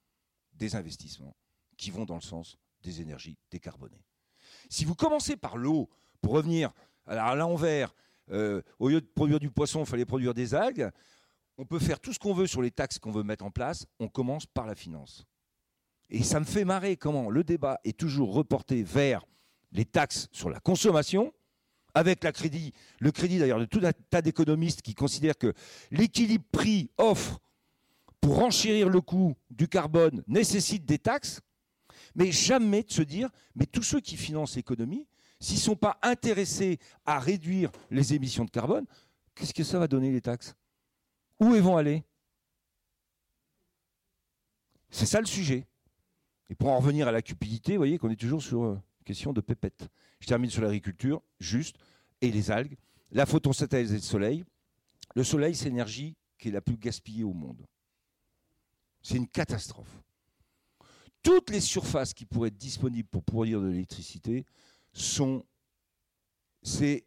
des 0.52 0.74
investissements 0.74 1.36
qui 1.76 1.90
vont 1.90 2.04
dans 2.04 2.14
le 2.14 2.20
sens 2.20 2.56
des 2.82 3.00
énergies 3.00 3.36
décarbonées. 3.50 4.04
Si 4.68 4.84
vous 4.84 4.94
commencez 4.94 5.36
par 5.36 5.56
l'eau 5.56 5.88
pour 6.20 6.32
revenir 6.32 6.72
à 7.06 7.34
l'envers, 7.34 7.94
euh, 8.30 8.62
au 8.78 8.88
lieu 8.88 9.00
de 9.00 9.06
produire 9.06 9.38
du 9.38 9.50
poisson, 9.50 9.80
il 9.80 9.86
fallait 9.86 10.04
produire 10.04 10.34
des 10.34 10.54
algues, 10.54 10.90
on 11.58 11.64
peut 11.64 11.78
faire 11.78 12.00
tout 12.00 12.12
ce 12.12 12.18
qu'on 12.18 12.34
veut 12.34 12.46
sur 12.46 12.62
les 12.62 12.70
taxes 12.70 12.98
qu'on 12.98 13.12
veut 13.12 13.22
mettre 13.22 13.44
en 13.44 13.50
place, 13.50 13.86
on 13.98 14.08
commence 14.08 14.46
par 14.46 14.66
la 14.66 14.74
finance. 14.74 15.24
Et 16.10 16.22
ça 16.22 16.40
me 16.40 16.44
fait 16.44 16.64
marrer 16.64 16.96
comment 16.96 17.30
le 17.30 17.44
débat 17.44 17.80
est 17.84 17.98
toujours 17.98 18.32
reporté 18.32 18.82
vers 18.82 19.24
les 19.72 19.84
taxes 19.84 20.28
sur 20.32 20.50
la 20.50 20.60
consommation, 20.60 21.32
avec 21.94 22.22
la 22.24 22.32
crédit, 22.32 22.72
le 23.00 23.10
crédit 23.10 23.38
d'ailleurs 23.38 23.58
de 23.58 23.64
tout 23.64 23.80
un 23.82 23.92
tas 23.92 24.20
d'économistes 24.20 24.82
qui 24.82 24.94
considèrent 24.94 25.38
que 25.38 25.54
l'équilibre 25.90 26.44
prix-offre 26.52 27.40
pour 28.26 28.38
renchérir 28.38 28.88
le 28.88 29.00
coût 29.00 29.36
du 29.50 29.68
carbone 29.68 30.24
nécessite 30.26 30.84
des 30.84 30.98
taxes, 30.98 31.40
mais 32.16 32.32
jamais 32.32 32.82
de 32.82 32.90
se 32.90 33.02
dire, 33.02 33.30
mais 33.54 33.66
tous 33.66 33.84
ceux 33.84 34.00
qui 34.00 34.16
financent 34.16 34.56
l'économie, 34.56 35.06
s'ils 35.38 35.58
ne 35.58 35.60
sont 35.60 35.76
pas 35.76 35.96
intéressés 36.02 36.80
à 37.04 37.20
réduire 37.20 37.70
les 37.88 38.14
émissions 38.14 38.44
de 38.44 38.50
carbone, 38.50 38.84
qu'est-ce 39.36 39.54
que 39.54 39.62
ça 39.62 39.78
va 39.78 39.86
donner 39.86 40.10
les 40.10 40.20
taxes? 40.20 40.56
Où 41.38 41.54
elles 41.54 41.62
vont 41.62 41.76
aller? 41.76 42.02
C'est 44.90 45.06
ça 45.06 45.20
le 45.20 45.26
sujet. 45.26 45.64
Et 46.50 46.56
pour 46.56 46.70
en 46.70 46.78
revenir 46.78 47.06
à 47.06 47.12
la 47.12 47.22
cupidité, 47.22 47.74
vous 47.74 47.78
voyez 47.78 47.96
qu'on 47.96 48.10
est 48.10 48.20
toujours 48.20 48.42
sur 48.42 48.64
une 48.64 48.72
euh, 48.72 48.80
question 49.04 49.32
de 49.32 49.40
pépette. 49.40 49.86
Je 50.18 50.26
termine 50.26 50.50
sur 50.50 50.62
l'agriculture, 50.62 51.22
juste, 51.38 51.76
et 52.20 52.32
les 52.32 52.50
algues. 52.50 52.76
La 53.12 53.24
photosynthèse 53.24 53.92
et 53.92 53.98
le 53.98 54.02
soleil. 54.02 54.44
Le 55.14 55.22
soleil, 55.22 55.54
c'est 55.54 55.66
l'énergie 55.66 56.16
qui 56.38 56.48
est 56.48 56.52
la 56.52 56.60
plus 56.60 56.76
gaspillée 56.76 57.22
au 57.22 57.32
monde. 57.32 57.64
C'est 59.06 59.18
une 59.18 59.28
catastrophe. 59.28 60.02
Toutes 61.22 61.50
les 61.50 61.60
surfaces 61.60 62.12
qui 62.12 62.26
pourraient 62.26 62.48
être 62.48 62.56
disponibles 62.56 63.08
pour 63.08 63.22
produire 63.22 63.60
de 63.60 63.68
l'électricité 63.68 64.44
sont. 64.92 65.44
C'est 66.64 67.06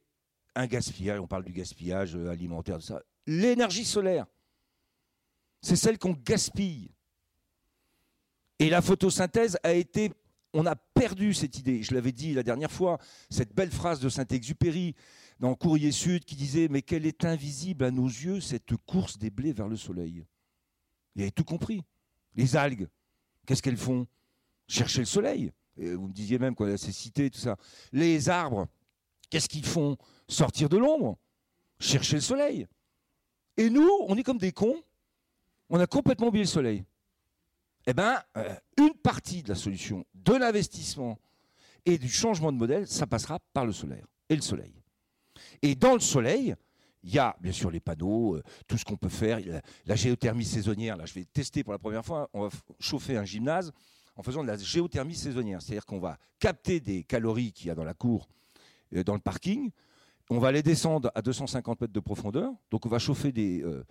un 0.55 0.65
gaspillage. 0.65 1.19
On 1.19 1.27
parle 1.27 1.43
du 1.43 1.51
gaspillage 1.51 2.15
euh, 2.15 2.29
alimentaire, 2.29 2.77
de 2.77 2.83
ça. 2.83 3.01
L'énergie 3.27 3.83
solaire, 3.83 4.27
c'est 5.61 5.75
celle 5.75 5.99
qu'on 5.99 6.13
gaspille. 6.13 6.89
Et 8.59 8.69
la 8.69 8.81
photosynthèse 8.81 9.57
a 9.63 9.73
été. 9.73 10.13
On 10.53 10.65
a 10.65 10.77
perdu 10.77 11.33
cette 11.33 11.59
idée. 11.59 11.83
Je 11.83 11.93
l'avais 11.93 12.13
dit 12.13 12.33
la 12.33 12.43
dernière 12.43 12.71
fois, 12.71 12.97
cette 13.29 13.53
belle 13.53 13.71
phrase 13.71 13.99
de 13.99 14.07
Saint-Exupéry 14.07 14.95
dans 15.41 15.53
Courrier 15.53 15.91
Sud 15.91 16.23
qui 16.23 16.37
disait 16.37 16.69
Mais 16.69 16.81
quelle 16.81 17.05
est 17.05 17.25
invisible 17.25 17.83
à 17.83 17.91
nos 17.91 18.07
yeux 18.07 18.39
cette 18.39 18.77
course 18.85 19.17
des 19.17 19.31
blés 19.31 19.51
vers 19.51 19.67
le 19.67 19.75
soleil? 19.75 20.23
Il 21.19 21.23
avait 21.23 21.31
tout 21.31 21.43
compris. 21.43 21.83
Les 22.35 22.55
algues, 22.55 22.87
qu'est-ce 23.45 23.61
qu'elles 23.61 23.77
font? 23.77 24.07
Chercher 24.67 24.99
le 24.99 25.05
soleil. 25.05 25.51
vous 25.75 26.07
me 26.07 26.13
disiez 26.13 26.39
même 26.39 26.55
qu'on 26.55 26.71
a 26.71 26.77
ces 26.77 26.91
cités, 26.91 27.29
tout 27.29 27.39
ça. 27.39 27.57
Les 27.91 28.29
arbres, 28.29 28.67
qu'est-ce 29.29 29.49
qu'ils 29.49 29.65
font? 29.65 29.97
Sortir 30.27 30.69
de 30.69 30.77
l'ombre. 30.77 31.17
Chercher 31.79 32.15
le 32.15 32.21
soleil. 32.21 32.67
Et 33.57 33.69
nous, 33.69 33.89
on 34.07 34.15
est 34.15 34.23
comme 34.23 34.37
des 34.37 34.51
cons. 34.51 34.81
On 35.69 35.79
a 35.79 35.87
complètement 35.87 36.27
oublié 36.27 36.45
le 36.45 36.49
soleil. 36.49 36.85
Eh 37.85 37.93
bien, 37.93 38.23
euh, 38.37 38.55
une 38.77 38.93
partie 38.93 39.43
de 39.43 39.49
la 39.49 39.55
solution 39.55 40.05
de 40.13 40.33
l'investissement 40.33 41.19
et 41.85 41.97
du 41.97 42.09
changement 42.09 42.51
de 42.51 42.57
modèle, 42.57 42.87
ça 42.87 43.07
passera 43.07 43.39
par 43.51 43.65
le 43.65 43.73
solaire 43.73 44.05
et 44.29 44.35
le 44.35 44.41
soleil. 44.41 44.73
Et 45.61 45.75
dans 45.75 45.93
le 45.93 45.99
soleil, 45.99 46.55
il 47.03 47.13
y 47.13 47.19
a 47.19 47.35
bien 47.39 47.51
sûr 47.51 47.71
les 47.71 47.79
panneaux, 47.79 48.35
euh, 48.35 48.43
tout 48.67 48.77
ce 48.77 48.85
qu'on 48.85 48.97
peut 48.97 49.09
faire. 49.09 49.39
La, 49.85 49.95
géothermie 49.95 50.45
saisonnière, 50.45 50.97
là 50.97 51.05
je 51.05 51.13
vais 51.13 51.25
tester 51.25 51.63
pour 51.63 51.73
la 51.73 51.79
première 51.79 52.05
fois, 52.05 52.29
on 52.33 52.41
va 52.41 52.49
chauffer 52.79 53.17
un 53.17 53.25
gymnase 53.25 53.71
en 54.15 54.23
faisant 54.23 54.43
de 54.43 54.47
la 54.47 54.57
géothermie 54.57 55.15
saisonnière. 55.15 55.61
C'est-à-dire 55.61 55.85
qu'on 55.85 55.99
va 55.99 56.17
capter 56.39 56.79
des 56.79 57.03
calories 57.03 57.53
qu'il 57.53 57.67
y 57.67 57.69
a 57.69 57.75
dans 57.75 57.83
la 57.83 57.93
cour, 57.93 58.27
euh, 58.95 59.03
dans 59.03 59.13
le 59.13 59.21
parking, 59.21 59.71
on 60.29 60.39
va 60.39 60.51
les 60.51 60.61
descendre 60.61 61.11
à 61.15 61.21
250 61.21 61.81
mètres 61.81 61.93
de 61.93 61.99
profondeur, 61.99 62.53
donc 62.69 62.85
on 62.85 62.89
va 62.89 62.99
chauffer 62.99 63.31
des, 63.31 63.63
euh, 63.63 63.83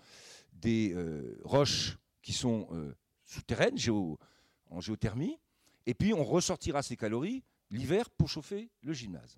des 0.52 0.94
roches 1.42 1.98
qui 2.22 2.32
sont 2.32 2.68
souterraines 3.24 3.76
en 4.70 4.80
géothermie, 4.80 5.36
et 5.86 5.94
puis 5.94 6.14
on 6.14 6.22
ressortira 6.22 6.82
ces 6.82 6.96
calories 6.96 7.42
l'hiver 7.70 8.08
pour 8.10 8.28
chauffer 8.28 8.70
le 8.82 8.92
gymnase. 8.92 9.36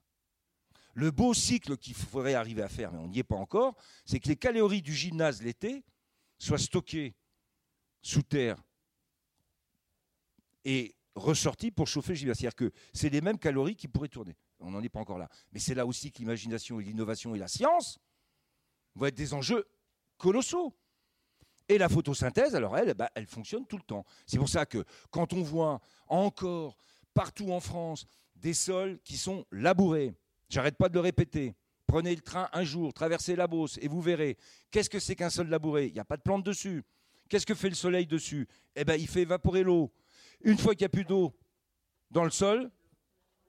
Le 0.94 1.10
beau 1.10 1.34
cycle 1.34 1.76
qu'il 1.76 1.94
faudrait 1.94 2.34
arriver 2.34 2.62
à 2.62 2.68
faire, 2.68 2.92
mais 2.92 2.98
on 2.98 3.08
n'y 3.08 3.18
est 3.18 3.24
pas 3.24 3.36
encore, 3.36 3.76
c'est 4.04 4.18
que 4.18 4.28
les 4.28 4.36
calories 4.36 4.82
du 4.82 4.94
gymnase 4.94 5.42
l'été 5.42 5.84
soient 6.38 6.58
stockées 6.58 7.14
sous 8.02 8.22
terre 8.22 8.62
et 10.64 10.94
ressorties 11.14 11.70
pour 11.70 11.86
chauffer 11.86 12.12
le 12.12 12.16
gymnase. 12.16 12.38
C'est-à-dire 12.38 12.56
que 12.56 12.72
c'est 12.92 13.10
les 13.10 13.20
mêmes 13.20 13.38
calories 13.38 13.76
qui 13.76 13.88
pourraient 13.88 14.08
tourner. 14.08 14.36
On 14.58 14.70
n'en 14.70 14.82
est 14.82 14.88
pas 14.88 15.00
encore 15.00 15.18
là. 15.18 15.28
Mais 15.52 15.60
c'est 15.60 15.74
là 15.74 15.86
aussi 15.86 16.12
que 16.12 16.18
l'imagination 16.18 16.80
et 16.80 16.84
l'innovation 16.84 17.34
et 17.34 17.38
la 17.38 17.48
science 17.48 17.98
vont 18.94 19.06
être 19.06 19.14
des 19.14 19.34
enjeux 19.34 19.66
colossaux. 20.18 20.74
Et 21.68 21.78
la 21.78 21.88
photosynthèse, 21.88 22.56
alors 22.56 22.76
elle, 22.76 22.94
bah, 22.94 23.10
elle 23.14 23.26
fonctionne 23.26 23.64
tout 23.66 23.76
le 23.76 23.84
temps. 23.84 24.04
C'est 24.26 24.38
pour 24.38 24.48
ça 24.48 24.66
que 24.66 24.84
quand 25.10 25.32
on 25.32 25.42
voit 25.42 25.80
encore 26.08 26.76
partout 27.14 27.52
en 27.52 27.60
France 27.60 28.06
des 28.34 28.54
sols 28.54 28.98
qui 29.04 29.16
sont 29.16 29.46
labourés, 29.52 30.12
J'arrête 30.50 30.76
pas 30.76 30.88
de 30.88 30.94
le 30.94 31.00
répéter. 31.00 31.54
Prenez 31.86 32.14
le 32.14 32.20
train 32.20 32.48
un 32.52 32.64
jour, 32.64 32.92
traversez 32.92 33.36
la 33.36 33.46
Beauce 33.46 33.78
et 33.80 33.88
vous 33.88 34.00
verrez. 34.00 34.36
Qu'est-ce 34.70 34.90
que 34.90 34.98
c'est 34.98 35.16
qu'un 35.16 35.30
sol 35.30 35.48
labouré? 35.48 35.86
Il 35.86 35.94
n'y 35.94 36.00
a 36.00 36.04
pas 36.04 36.16
de 36.16 36.22
plante 36.22 36.44
dessus. 36.44 36.84
Qu'est-ce 37.28 37.46
que 37.46 37.54
fait 37.54 37.68
le 37.68 37.74
soleil 37.74 38.06
dessus? 38.06 38.48
Eh 38.74 38.84
bien, 38.84 38.96
il 38.96 39.08
fait 39.08 39.22
évaporer 39.22 39.62
l'eau. 39.62 39.92
Une 40.42 40.58
fois 40.58 40.74
qu'il 40.74 40.82
n'y 40.82 40.86
a 40.86 40.90
plus 40.90 41.04
d'eau 41.04 41.32
dans 42.10 42.24
le 42.24 42.30
sol, 42.30 42.70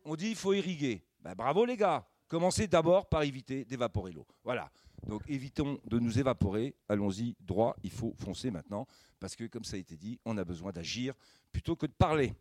on 0.06 0.16
dit 0.16 0.30
il 0.30 0.36
faut 0.36 0.54
irriguer. 0.54 1.04
Ben, 1.22 1.34
bravo 1.34 1.66
les 1.66 1.78
gars. 1.78 2.08
Commencez 2.28 2.68
d'abord 2.68 3.10
par 3.10 3.24
éviter 3.24 3.66
d'évaporer 3.66 4.12
l'eau. 4.12 4.26
Voilà. 4.44 4.72
Donc 5.08 5.24
évitons 5.28 5.80
de 5.86 6.00
nous 6.00 6.20
évaporer. 6.20 6.76
Allons-y 6.88 7.36
droit. 7.40 7.76
Il 7.84 7.92
faut 7.92 8.14
foncer 8.20 8.52
maintenant. 8.52 8.88
Parce 9.20 9.36
que, 9.36 9.46
comme 9.46 9.64
ça 9.64 9.76
a 9.76 9.80
été 9.80 9.98
dit, 9.98 10.20
on 10.26 10.38
a 10.38 10.44
besoin 10.44 10.72
d'agir 10.72 11.14
plutôt 11.52 11.76
que 11.76 11.88
de 11.88 11.92
parler. 11.92 12.34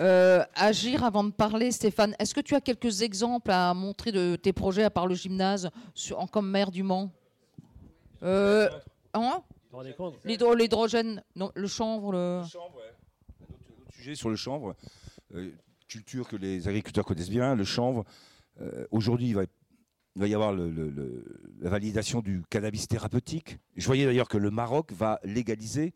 Euh, 0.00 0.42
agir 0.54 1.04
avant 1.04 1.24
de 1.24 1.30
parler, 1.30 1.70
Stéphane. 1.70 2.14
Est-ce 2.18 2.34
que 2.34 2.40
tu 2.40 2.54
as 2.54 2.60
quelques 2.60 3.02
exemples 3.02 3.50
à 3.50 3.74
montrer 3.74 4.12
de 4.12 4.36
tes 4.36 4.52
projets 4.54 4.84
à 4.84 4.90
part 4.90 5.06
le 5.06 5.14
gymnase 5.14 5.70
en, 6.16 6.26
comme 6.26 6.50
maire 6.50 6.70
du 6.70 6.82
Mans? 6.82 7.12
Euh, 8.22 8.68
hein? 9.12 9.42
L'hydrogène, 10.24 11.22
le 11.36 11.66
chanvre. 11.66 12.12
Le... 12.12 12.42
chanvre, 12.50 12.76
ouais. 12.76 12.94
Un 13.40 13.52
autre, 13.52 13.92
sujet 13.92 14.14
sur 14.14 14.30
le 14.30 14.36
chanvre. 14.36 14.74
Euh, 15.34 15.50
culture 15.86 16.28
que 16.28 16.36
les 16.36 16.66
agriculteurs 16.66 17.04
connaissent 17.04 17.30
bien, 17.30 17.54
le 17.54 17.64
chanvre. 17.64 18.04
Aujourd'hui, 18.90 19.28
il 19.28 19.34
va, 19.34 19.44
il 20.14 20.20
va, 20.20 20.28
y 20.28 20.34
avoir 20.34 20.52
la 20.52 21.70
validation 21.70 22.20
du 22.20 22.42
cannabis 22.50 22.86
thérapeutique. 22.88 23.58
Je 23.74 23.86
voyais 23.86 24.04
d'ailleurs 24.04 24.28
que 24.28 24.36
le 24.36 24.50
Maroc 24.50 24.92
va 24.92 25.18
légaliser 25.24 25.94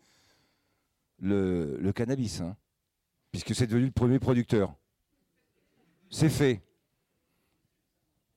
le, 1.19 1.93
cannabis, 1.93 2.41
hein, 2.41 2.57
puisque 3.35 3.53
c'est 3.53 3.67
devenu 3.67 3.87
le 3.87 3.91
premier 3.91 4.21
producteur. 4.21 4.73
C'est 6.09 6.29
fait. 6.29 6.63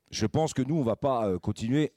Je 0.10 0.26
pense 0.26 0.56
que 0.56 0.64
nous, 0.64 0.74
on 0.74 0.80
ne 0.80 0.86
va 0.86 0.96
pas 0.96 1.28
euh, 1.28 1.38
continuer. 1.38 1.94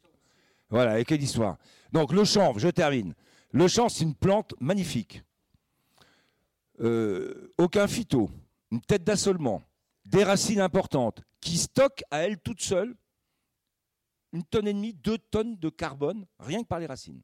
Voilà, 0.69 0.91
avec 0.91 1.09
quelle 1.09 1.23
histoire. 1.23 1.57
Donc 1.93 2.13
le 2.13 2.27
chanvre, 2.27 2.59
je 2.59 2.69
termine. 2.69 3.15
Le 3.53 3.69
chanvre, 3.69 3.91
c'est 3.91 4.05
une 4.05 4.15
plante 4.15 4.55
magnifique. 4.61 5.23
Euh, 6.81 7.55
aucun 7.57 7.89
phyto, 7.89 8.29
une 8.71 8.83
tête 8.83 9.03
d'assolement, 9.03 9.63
des 10.05 10.23
racines 10.23 10.61
importantes, 10.61 11.23
qui 11.41 11.57
stockent 11.57 12.05
à 12.11 12.19
elle 12.19 12.39
toute 12.39 12.61
seule 12.61 12.95
une 14.35 14.45
tonne 14.45 14.69
et 14.69 14.75
demie, 14.75 14.93
deux 14.93 15.17
tonnes 15.17 15.57
de 15.57 15.71
carbone, 15.71 16.27
rien 16.39 16.63
que 16.63 16.69
par 16.69 16.79
les 16.79 16.87
racines. 16.87 17.23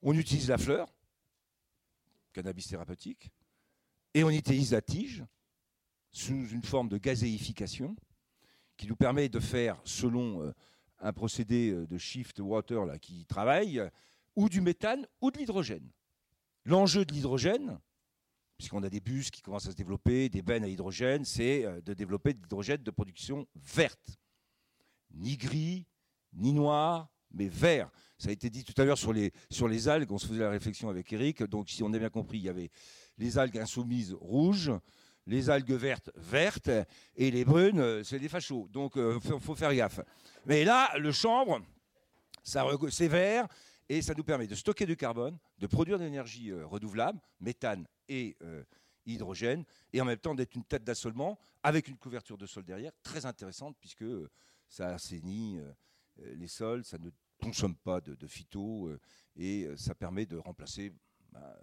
On 0.00 0.14
utilise 0.14 0.48
la 0.48 0.56
fleur, 0.56 0.88
cannabis 2.32 2.66
thérapeutique, 2.68 3.30
et 4.14 4.24
on 4.24 4.30
utilise 4.30 4.72
la 4.72 4.80
tige 4.80 5.24
sous 6.12 6.48
une 6.48 6.62
forme 6.62 6.88
de 6.88 6.96
gazéification 6.96 7.96
qui 8.76 8.86
nous 8.86 8.96
permet 8.96 9.28
de 9.28 9.40
faire, 9.40 9.80
selon 9.84 10.42
euh, 10.42 10.52
un 11.00 11.12
procédé 11.12 11.70
euh, 11.70 11.86
de 11.86 11.98
shift 11.98 12.38
water 12.40 12.98
qui 13.00 13.26
travaille, 13.26 13.82
ou 14.36 14.48
du 14.48 14.60
méthane 14.60 15.06
ou 15.20 15.30
de 15.30 15.38
l'hydrogène. 15.38 15.90
L'enjeu 16.64 17.04
de 17.04 17.12
l'hydrogène, 17.12 17.78
puisqu'on 18.56 18.82
a 18.82 18.88
des 18.88 19.00
bus 19.00 19.30
qui 19.30 19.42
commencent 19.42 19.66
à 19.66 19.72
se 19.72 19.76
développer, 19.76 20.28
des 20.28 20.42
bennes 20.42 20.64
à 20.64 20.68
hydrogène, 20.68 21.24
c'est 21.24 21.64
euh, 21.64 21.80
de 21.80 21.94
développer 21.94 22.32
de 22.32 22.40
l'hydrogène 22.40 22.82
de 22.82 22.90
production 22.90 23.46
verte. 23.56 24.18
Ni 25.12 25.36
gris, 25.36 25.86
ni 26.32 26.52
noir, 26.52 27.10
mais 27.34 27.48
vert. 27.48 27.90
Ça 28.18 28.28
a 28.28 28.32
été 28.32 28.48
dit 28.48 28.64
tout 28.64 28.80
à 28.80 28.84
l'heure 28.84 28.98
sur 28.98 29.12
les, 29.12 29.32
sur 29.50 29.68
les 29.68 29.88
algues, 29.88 30.10
on 30.12 30.18
se 30.18 30.26
faisait 30.26 30.40
la 30.40 30.50
réflexion 30.50 30.88
avec 30.88 31.12
Eric. 31.12 31.42
Donc, 31.42 31.68
si 31.68 31.82
on 31.82 31.92
a 31.92 31.98
bien 31.98 32.10
compris, 32.10 32.38
il 32.38 32.44
y 32.44 32.48
avait 32.48 32.70
les 33.18 33.38
algues 33.38 33.58
insoumises 33.58 34.14
rouges, 34.14 34.72
les 35.26 35.50
algues 35.50 35.72
vertes 35.72 36.10
vertes, 36.16 36.70
et 37.16 37.30
les 37.30 37.44
brunes, 37.44 37.80
euh, 37.80 38.04
c'est 38.04 38.18
des 38.18 38.28
fachos. 38.28 38.68
Donc, 38.70 38.92
il 38.96 39.02
euh, 39.02 39.20
faut, 39.20 39.54
faire 39.54 39.74
gaffe. 39.74 40.00
Mais 40.46 40.64
là, 40.64 40.96
le 40.98 41.12
chanvre, 41.12 41.60
c'est 42.42 43.08
vert, 43.08 43.48
et 43.88 44.02
ça 44.02 44.14
nous 44.14 44.24
permet 44.24 44.46
de 44.46 44.54
stocker 44.54 44.86
du 44.86 44.96
carbone, 44.96 45.38
de 45.58 45.66
produire 45.66 45.98
de 45.98 46.04
l'énergie 46.04 46.50
euh, 46.50 46.66
renouvelable, 46.66 47.20
méthane 47.40 47.86
et 48.08 48.36
hydrogène, 49.06 49.64
et 49.92 50.00
en 50.00 50.04
même 50.04 50.18
temps 50.18 50.34
d'être 50.34 50.54
une 50.54 50.64
tête 50.64 50.84
d'assolement 50.84 51.38
avec 51.62 51.88
une 51.88 51.96
couverture 51.96 52.36
de 52.36 52.46
sol 52.46 52.64
derrière, 52.64 52.92
très 53.02 53.24
intéressante, 53.24 53.76
puisque 53.80 54.04
ça 54.68 54.88
assainit 54.88 55.58
les 56.18 56.48
sols, 56.48 56.84
ça 56.84 56.98
ne 56.98 57.10
consomme 57.44 57.76
pas 57.76 58.00
de, 58.00 58.14
de 58.14 58.26
phyto 58.26 58.88
euh, 58.88 59.00
et 59.36 59.64
euh, 59.64 59.76
ça 59.76 59.94
permet 59.94 60.26
de 60.26 60.36
remplacer 60.36 60.92
bah, 61.30 61.56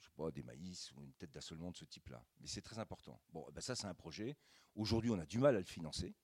sais 0.00 0.10
pas, 0.16 0.30
des 0.30 0.42
maïs 0.42 0.92
ou 0.92 1.04
une 1.04 1.12
tête 1.12 1.30
d'assolement 1.30 1.70
de 1.70 1.76
ce 1.76 1.84
type-là. 1.84 2.22
Mais 2.40 2.48
c'est 2.48 2.62
très 2.62 2.78
important. 2.78 3.20
Bon, 3.32 3.46
ben 3.52 3.60
ça 3.60 3.74
c'est 3.74 3.86
un 3.86 3.94
projet. 3.94 4.36
Aujourd'hui, 4.74 5.10
on 5.10 5.18
a 5.18 5.26
du 5.26 5.38
mal 5.38 5.56
à 5.56 5.58
le 5.58 5.64
financer. 5.64 6.14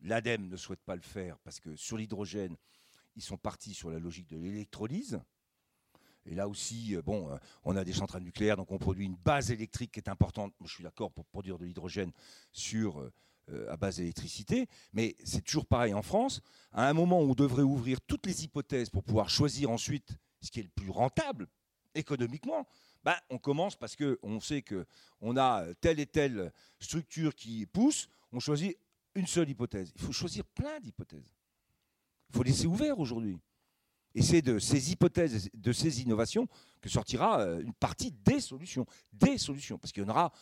L'ADEME 0.00 0.48
ne 0.48 0.56
souhaite 0.56 0.82
pas 0.82 0.96
le 0.96 1.02
faire 1.02 1.38
parce 1.40 1.60
que 1.60 1.74
sur 1.76 1.96
l'hydrogène, 1.96 2.56
ils 3.16 3.22
sont 3.22 3.38
partis 3.38 3.74
sur 3.74 3.90
la 3.90 3.98
logique 3.98 4.28
de 4.28 4.36
l'électrolyse. 4.36 5.20
Et 6.24 6.34
là 6.34 6.46
aussi, 6.46 6.94
euh, 6.94 7.02
bon, 7.02 7.36
on 7.64 7.74
a 7.74 7.84
des 7.84 7.94
centrales 7.94 8.22
nucléaires, 8.22 8.56
donc 8.56 8.70
on 8.70 8.78
produit 8.78 9.06
une 9.06 9.16
base 9.16 9.50
électrique 9.50 9.92
qui 9.92 10.00
est 10.00 10.10
importante. 10.10 10.54
je 10.64 10.72
suis 10.72 10.84
d'accord 10.84 11.10
pour 11.10 11.24
produire 11.24 11.58
de 11.58 11.64
l'hydrogène 11.64 12.12
sur 12.52 13.10
à 13.68 13.76
base 13.76 13.96
d'électricité, 13.96 14.66
mais 14.92 15.16
c'est 15.24 15.42
toujours 15.42 15.66
pareil 15.66 15.94
en 15.94 16.02
France. 16.02 16.40
À 16.72 16.88
un 16.88 16.92
moment 16.92 17.20
où 17.20 17.30
on 17.30 17.34
devrait 17.34 17.62
ouvrir 17.62 18.00
toutes 18.00 18.26
les 18.26 18.44
hypothèses 18.44 18.90
pour 18.90 19.02
pouvoir 19.02 19.30
choisir 19.30 19.70
ensuite 19.70 20.16
ce 20.40 20.50
qui 20.50 20.60
est 20.60 20.64
le 20.64 20.68
plus 20.68 20.90
rentable 20.90 21.48
économiquement, 21.94 22.66
ben, 23.04 23.16
on 23.30 23.38
commence 23.38 23.76
parce 23.76 23.96
qu'on 23.96 24.40
sait 24.40 24.62
qu'on 24.62 25.36
a 25.36 25.64
telle 25.80 26.00
et 26.00 26.06
telle 26.06 26.52
structure 26.80 27.34
qui 27.34 27.66
pousse, 27.66 28.08
on 28.32 28.40
choisit 28.40 28.76
une 29.14 29.26
seule 29.26 29.48
hypothèse. 29.48 29.92
Il 29.94 30.00
faut 30.00 30.12
choisir 30.12 30.44
plein 30.44 30.78
d'hypothèses. 30.80 31.30
Il 32.30 32.36
faut 32.36 32.42
laisser 32.42 32.66
ouvert 32.66 32.98
aujourd'hui. 32.98 33.38
Et 34.14 34.22
c'est 34.22 34.42
de 34.42 34.58
ces 34.58 34.92
hypothèses, 34.92 35.50
de 35.54 35.72
ces 35.72 36.02
innovations 36.02 36.48
que 36.80 36.88
sortira 36.88 37.40
euh, 37.40 37.60
une 37.60 37.74
partie 37.74 38.10
des 38.10 38.40
solutions. 38.40 38.86
Des 39.12 39.38
solutions, 39.38 39.78
parce 39.78 39.92
qu'il 39.92 40.02
y 40.02 40.06
en 40.06 40.10
aura 40.10 40.32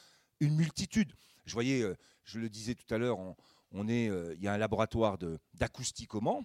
une 0.40 0.54
multitude. 0.56 1.12
Je 1.44 1.52
voyais, 1.52 1.82
euh, 1.82 1.94
je 2.24 2.38
le 2.38 2.48
disais 2.48 2.74
tout 2.74 2.92
à 2.94 2.98
l'heure, 2.98 3.18
on, 3.72 3.88
est, 3.88 4.08
euh, 4.08 4.34
il 4.36 4.42
y 4.42 4.48
a 4.48 4.52
un 4.52 4.58
laboratoire 4.58 5.18
d'acoustique 5.54 6.14
au 6.14 6.20
Mans. 6.20 6.44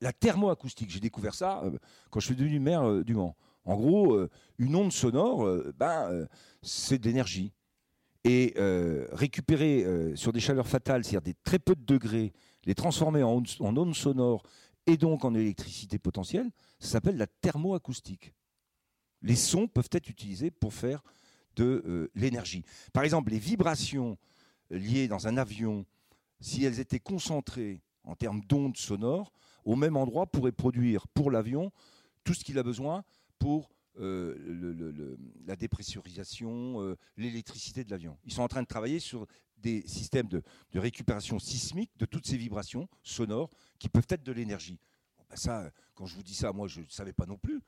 La 0.00 0.12
thermoacoustique, 0.12 0.90
j'ai 0.90 1.00
découvert 1.00 1.34
ça 1.34 1.62
euh, 1.64 1.76
quand 2.10 2.20
je 2.20 2.26
suis 2.26 2.36
devenu 2.36 2.60
maire 2.60 3.04
du 3.04 3.14
Mans. 3.14 3.36
En 3.64 3.76
gros, 3.76 4.18
une 4.56 4.74
onde 4.76 4.92
sonore, 4.92 5.46
ben, 5.76 6.26
c'est 6.62 6.98
de 6.98 7.06
l'énergie. 7.06 7.52
Et 8.24 8.54
récupérer 9.12 10.16
sur 10.16 10.32
des 10.32 10.40
chaleurs 10.40 10.66
fatales, 10.66 11.04
c'est-à-dire 11.04 11.20
des 11.20 11.34
très 11.44 11.58
peu 11.58 11.74
de 11.74 11.84
degrés, 11.84 12.32
les 12.64 12.74
transformer 12.74 13.22
en, 13.22 13.42
en 13.60 13.76
ondes 13.76 13.94
sonores 13.94 14.42
et 14.86 14.96
donc 14.96 15.26
en 15.26 15.34
électricité 15.34 15.98
potentielle, 15.98 16.50
ça 16.78 16.92
s'appelle 16.92 17.18
la 17.18 17.26
thermoacoustique. 17.26 18.32
Les 19.20 19.36
sons 19.36 19.68
peuvent 19.68 19.90
être 19.92 20.08
utilisés 20.08 20.50
pour 20.50 20.72
faire 20.72 21.02
de 21.58 21.82
euh, 21.86 22.10
l'énergie. 22.14 22.64
Par 22.92 23.02
exemple, 23.02 23.30
les 23.30 23.38
vibrations 23.38 24.16
liées 24.70 25.08
dans 25.08 25.26
un 25.26 25.36
avion, 25.36 25.84
si 26.40 26.64
elles 26.64 26.78
étaient 26.78 27.00
concentrées 27.00 27.82
en 28.04 28.14
termes 28.14 28.40
d'ondes 28.42 28.76
sonores, 28.76 29.32
au 29.64 29.76
même 29.76 29.96
endroit 29.96 30.26
pourraient 30.26 30.52
produire 30.52 31.06
pour 31.08 31.30
l'avion 31.30 31.72
tout 32.24 32.32
ce 32.32 32.44
qu'il 32.44 32.58
a 32.58 32.62
besoin 32.62 33.04
pour 33.38 33.70
euh, 33.98 35.16
la 35.46 35.56
dépressurisation, 35.56 36.80
euh, 36.80 36.96
l'électricité 37.16 37.82
de 37.82 37.90
l'avion. 37.90 38.16
Ils 38.24 38.32
sont 38.32 38.42
en 38.42 38.48
train 38.48 38.62
de 38.62 38.68
travailler 38.68 39.00
sur 39.00 39.26
des 39.56 39.82
systèmes 39.88 40.28
de, 40.28 40.42
récupération 40.74 41.40
sismique 41.40 41.90
de 41.98 42.06
toutes 42.06 42.26
ces 42.26 42.36
vibrations 42.36 42.88
sonores 43.02 43.50
qui 43.80 43.88
peuvent 43.88 44.06
être 44.08 44.22
de 44.22 44.32
l'énergie. 44.32 44.78
Ben 45.28 45.36
ça, 45.36 45.70
quand 45.94 46.06
je 46.06 46.14
vous 46.14 46.22
dis 46.22 46.34
ça, 46.34 46.52
moi 46.52 46.68
je 46.68 46.80
ne 46.80 46.88
savais 46.88 47.12
pas 47.12 47.26
non 47.26 47.36
plus. 47.36 47.60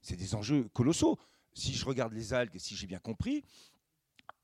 C'est 0.00 0.16
des 0.16 0.34
enjeux 0.36 0.68
colossaux 0.72 1.18
si 1.54 1.72
je 1.74 1.84
regarde 1.84 2.12
les 2.12 2.34
algues, 2.34 2.58
si 2.58 2.76
j'ai 2.76 2.86
bien 2.86 2.98
compris, 2.98 3.44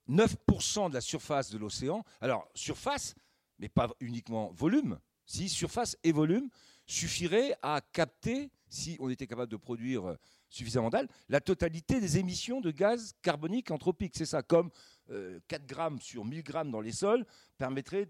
9% 0.09 0.89
de 0.89 0.95
la 0.95 1.01
surface 1.01 1.51
de 1.51 1.59
l'océan, 1.59 2.05
alors 2.21 2.49
surface, 2.55 3.15
mais 3.59 3.69
pas 3.69 3.91
uniquement 4.01 4.51
volume, 4.53 4.99
si 5.27 5.49
surface 5.49 5.97
et 6.03 6.13
volume 6.13 6.49
suffirait 6.87 7.57
à 7.63 7.81
capter, 7.93 8.51
si 8.69 8.97
on 8.99 9.09
était 9.09 9.27
capable 9.27 9.51
de 9.51 9.57
produire 9.57 10.17
suffisamment 10.49 10.91
d'algues, 10.91 11.09
la 11.29 11.41
totalité 11.41 12.01
des 12.01 12.19
émissions 12.19 12.61
de 12.61 12.73
gaz 12.73 13.15
carbonique 13.23 13.71
anthropique. 13.71 14.15
C'est 14.17 14.27
ça, 14.27 14.43
comme 14.43 14.71
4 14.71 15.11
euh, 15.13 15.41
grammes 15.67 16.01
sur 16.01 16.25
1000 16.25 16.43
grammes 16.43 16.71
dans 16.71 16.81
les 16.81 16.93
sols 16.93 17.25
permettrait 17.57 18.07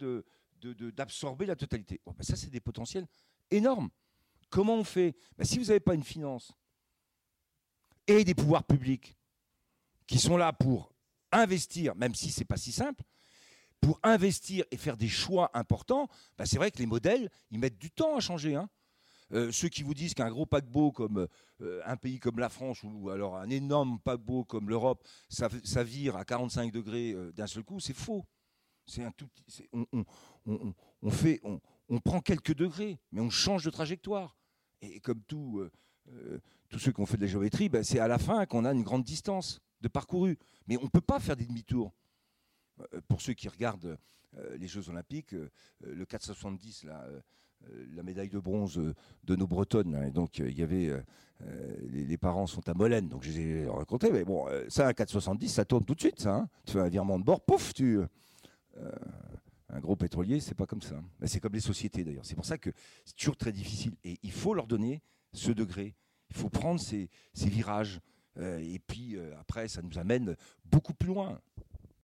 d'absorber 0.63 1.47
la 1.47 1.57
totalité. 1.57 2.01
Ben 2.07 2.23
ça, 2.23 2.37
c'est 2.37 2.51
des 2.51 2.61
potentiels 2.61 3.07
énormes. 3.51 3.91
Comment 4.49 4.77
on 4.77 4.85
fait? 4.85 5.15
Ben 5.37 5.45
Si 5.45 5.59
vous 5.59 5.67
n'avez 5.67 5.81
pas 5.81 5.95
une 5.95 6.03
finance 6.03 6.53
et 8.19 8.25
des 8.25 8.35
pouvoirs 8.35 8.65
publics 8.65 9.17
qui 10.07 10.19
sont 10.19 10.37
là 10.37 10.53
pour 10.53 10.93
investir, 11.31 11.95
même 11.95 12.15
si 12.15 12.31
ce 12.31 12.41
n'est 12.41 12.45
pas 12.45 12.57
si 12.57 12.73
simple, 12.73 13.05
pour 13.81 13.99
investir 14.03 14.65
et 14.71 14.77
faire 14.77 14.97
des 14.97 15.09
choix 15.09 15.51
importants, 15.55 16.09
bah, 16.37 16.45
c'est 16.45 16.57
vrai 16.57 16.71
que 16.71 16.79
les 16.79 16.87
modèles, 16.87 17.31
ils 17.51 17.59
mettent 17.59 17.79
du 17.79 17.91
temps 17.91 18.17
à 18.17 18.21
changer. 18.21 18.57
Hein. 18.57 18.69
Euh, 19.33 19.53
ceux 19.53 19.69
qui 19.69 19.85
vous 19.85 19.95
disent 19.95 20.15
qu'un 20.15 20.29
gros 20.29 20.45
paquebot 20.45 20.91
comme 20.91 21.29
euh, 21.61 21.81
un 21.87 21.97
pays 21.97 22.19
comme 22.19 22.41
la 22.41 22.49
France 22.49 22.83
ou 22.83 23.11
alors 23.11 23.37
un 23.37 23.49
énorme 23.49 24.01
paquebot 24.01 24.45
comme 24.45 24.69
l'Europe, 24.69 25.07
ça, 25.29 25.49
vire 25.85 26.17
à 26.17 26.25
45 26.25 26.73
degrés 26.73 27.13
euh, 27.13 27.33
d'un 27.33 27.47
seul 27.47 27.63
coup, 27.63 27.79
c'est 27.79 27.95
faux. 27.95 28.27
C'est 28.87 29.05
un 29.05 29.13
tout 29.13 29.29
on, 29.73 29.87
on, 31.03 31.11
fait, 31.11 31.41
on, 31.45 32.01
prend 32.01 32.21
quelques 32.21 32.57
degrés, 32.57 32.99
mais 33.13 33.21
on 33.21 33.31
change 33.31 33.65
de 33.65 33.71
trajectoire. 33.71 34.37
Et 34.83 34.99
comme 34.99 35.23
tout, 35.23 35.63
tous 36.71 36.79
ceux 36.79 36.93
qui 36.93 37.01
ont 37.01 37.07
fait 37.07 37.17
de 37.17 37.23
la 37.23 37.29
géométrie, 37.29 37.69
ben, 37.69 37.83
c'est 37.83 37.99
à 37.99 38.09
la 38.09 38.19
fin 38.19 38.47
qu'on 38.47 38.65
a 38.65 38.73
une 38.73 38.83
grande 38.83 39.05
distance 39.05 39.61
de 39.81 39.89
parcouru. 39.89 40.39
Mais 40.67 40.79
on 40.79 40.85
ne 40.85 40.89
peut 40.89 41.01
pas 41.01 41.19
faire 41.19 41.37
des 41.37 41.45
demi-tours. 41.45 41.93
Euh, 42.95 43.01
pour 43.09 43.21
ceux 43.21 43.35
qui 43.35 43.49
regardent 43.49 43.99
euh, 44.37 44.57
les 44.57 44.69
Jeux 44.69 44.89
Olympiques, 44.89 45.35
euh, 45.35 45.51
le 45.81 46.07
470, 46.07 46.85
là, 46.85 47.07
la 47.93 48.03
médaille 48.03 48.31
de 48.31 48.39
bronze 48.39 48.81
de 49.25 49.37
nos 49.37 49.47
Bretonnes. 49.47 49.95
Hein, 49.95 50.11
donc 50.11 50.39
il 50.39 50.59
y 50.59 50.63
avait 50.63 50.91
les, 51.91 52.17
parents 52.17 52.47
sont 52.47 52.67
à 52.67 52.73
Molène, 52.73 53.07
donc 53.07 53.23
je 53.23 53.33
les 53.33 53.41
ai 53.41 53.67
rencontrés. 53.67 54.11
Mais 54.11 54.25
bon, 54.25 54.47
ça 54.69 54.89
un 54.89 54.95
470, 54.95 55.49
ça 55.51 55.67
tourne 55.67 55.85
tout 55.85 55.95
de 55.95 56.01
suite. 56.01 56.21
Ça, 56.21 56.37
hein. 56.37 56.49
Tu 56.65 56.73
fais 56.73 56.81
un 56.81 56.89
virement 56.89 57.19
de 57.19 57.25
bord, 57.25 57.43
pouf, 57.43 57.75
tu 57.75 58.01
un 59.69 59.79
gros 59.79 59.95
pétrolier, 59.95 60.41
c'est 60.41 60.55
pas 60.55 60.65
comme 60.65 60.81
ça. 60.81 61.03
C'est 61.27 61.39
comme 61.39 61.53
les 61.53 61.61
sociétés 61.61 62.03
d'ailleurs. 62.03 62.25
C'est 62.25 62.35
pour 62.35 62.47
ça 62.47 62.57
que 62.57 62.71
c'est 63.05 63.15
toujours 63.15 63.37
très 63.37 63.53
difficile 63.53 63.93
et 64.05 64.19
il 64.23 64.33
faut 64.33 64.55
leur 64.55 64.67
donner 64.67 65.03
ce 65.35 65.53
degré 65.53 65.95
il 66.31 66.37
faut 66.37 66.49
prendre 66.49 66.81
ces, 66.81 67.09
virages. 67.35 68.01
Euh, 68.39 68.59
et 68.61 68.79
puis 68.79 69.17
euh, 69.17 69.35
après, 69.41 69.69
ça 69.69 69.83
nous 69.83 69.99
amène 69.99 70.37
beaucoup 70.65 70.95
plus 70.95 71.09
loin. 71.09 71.41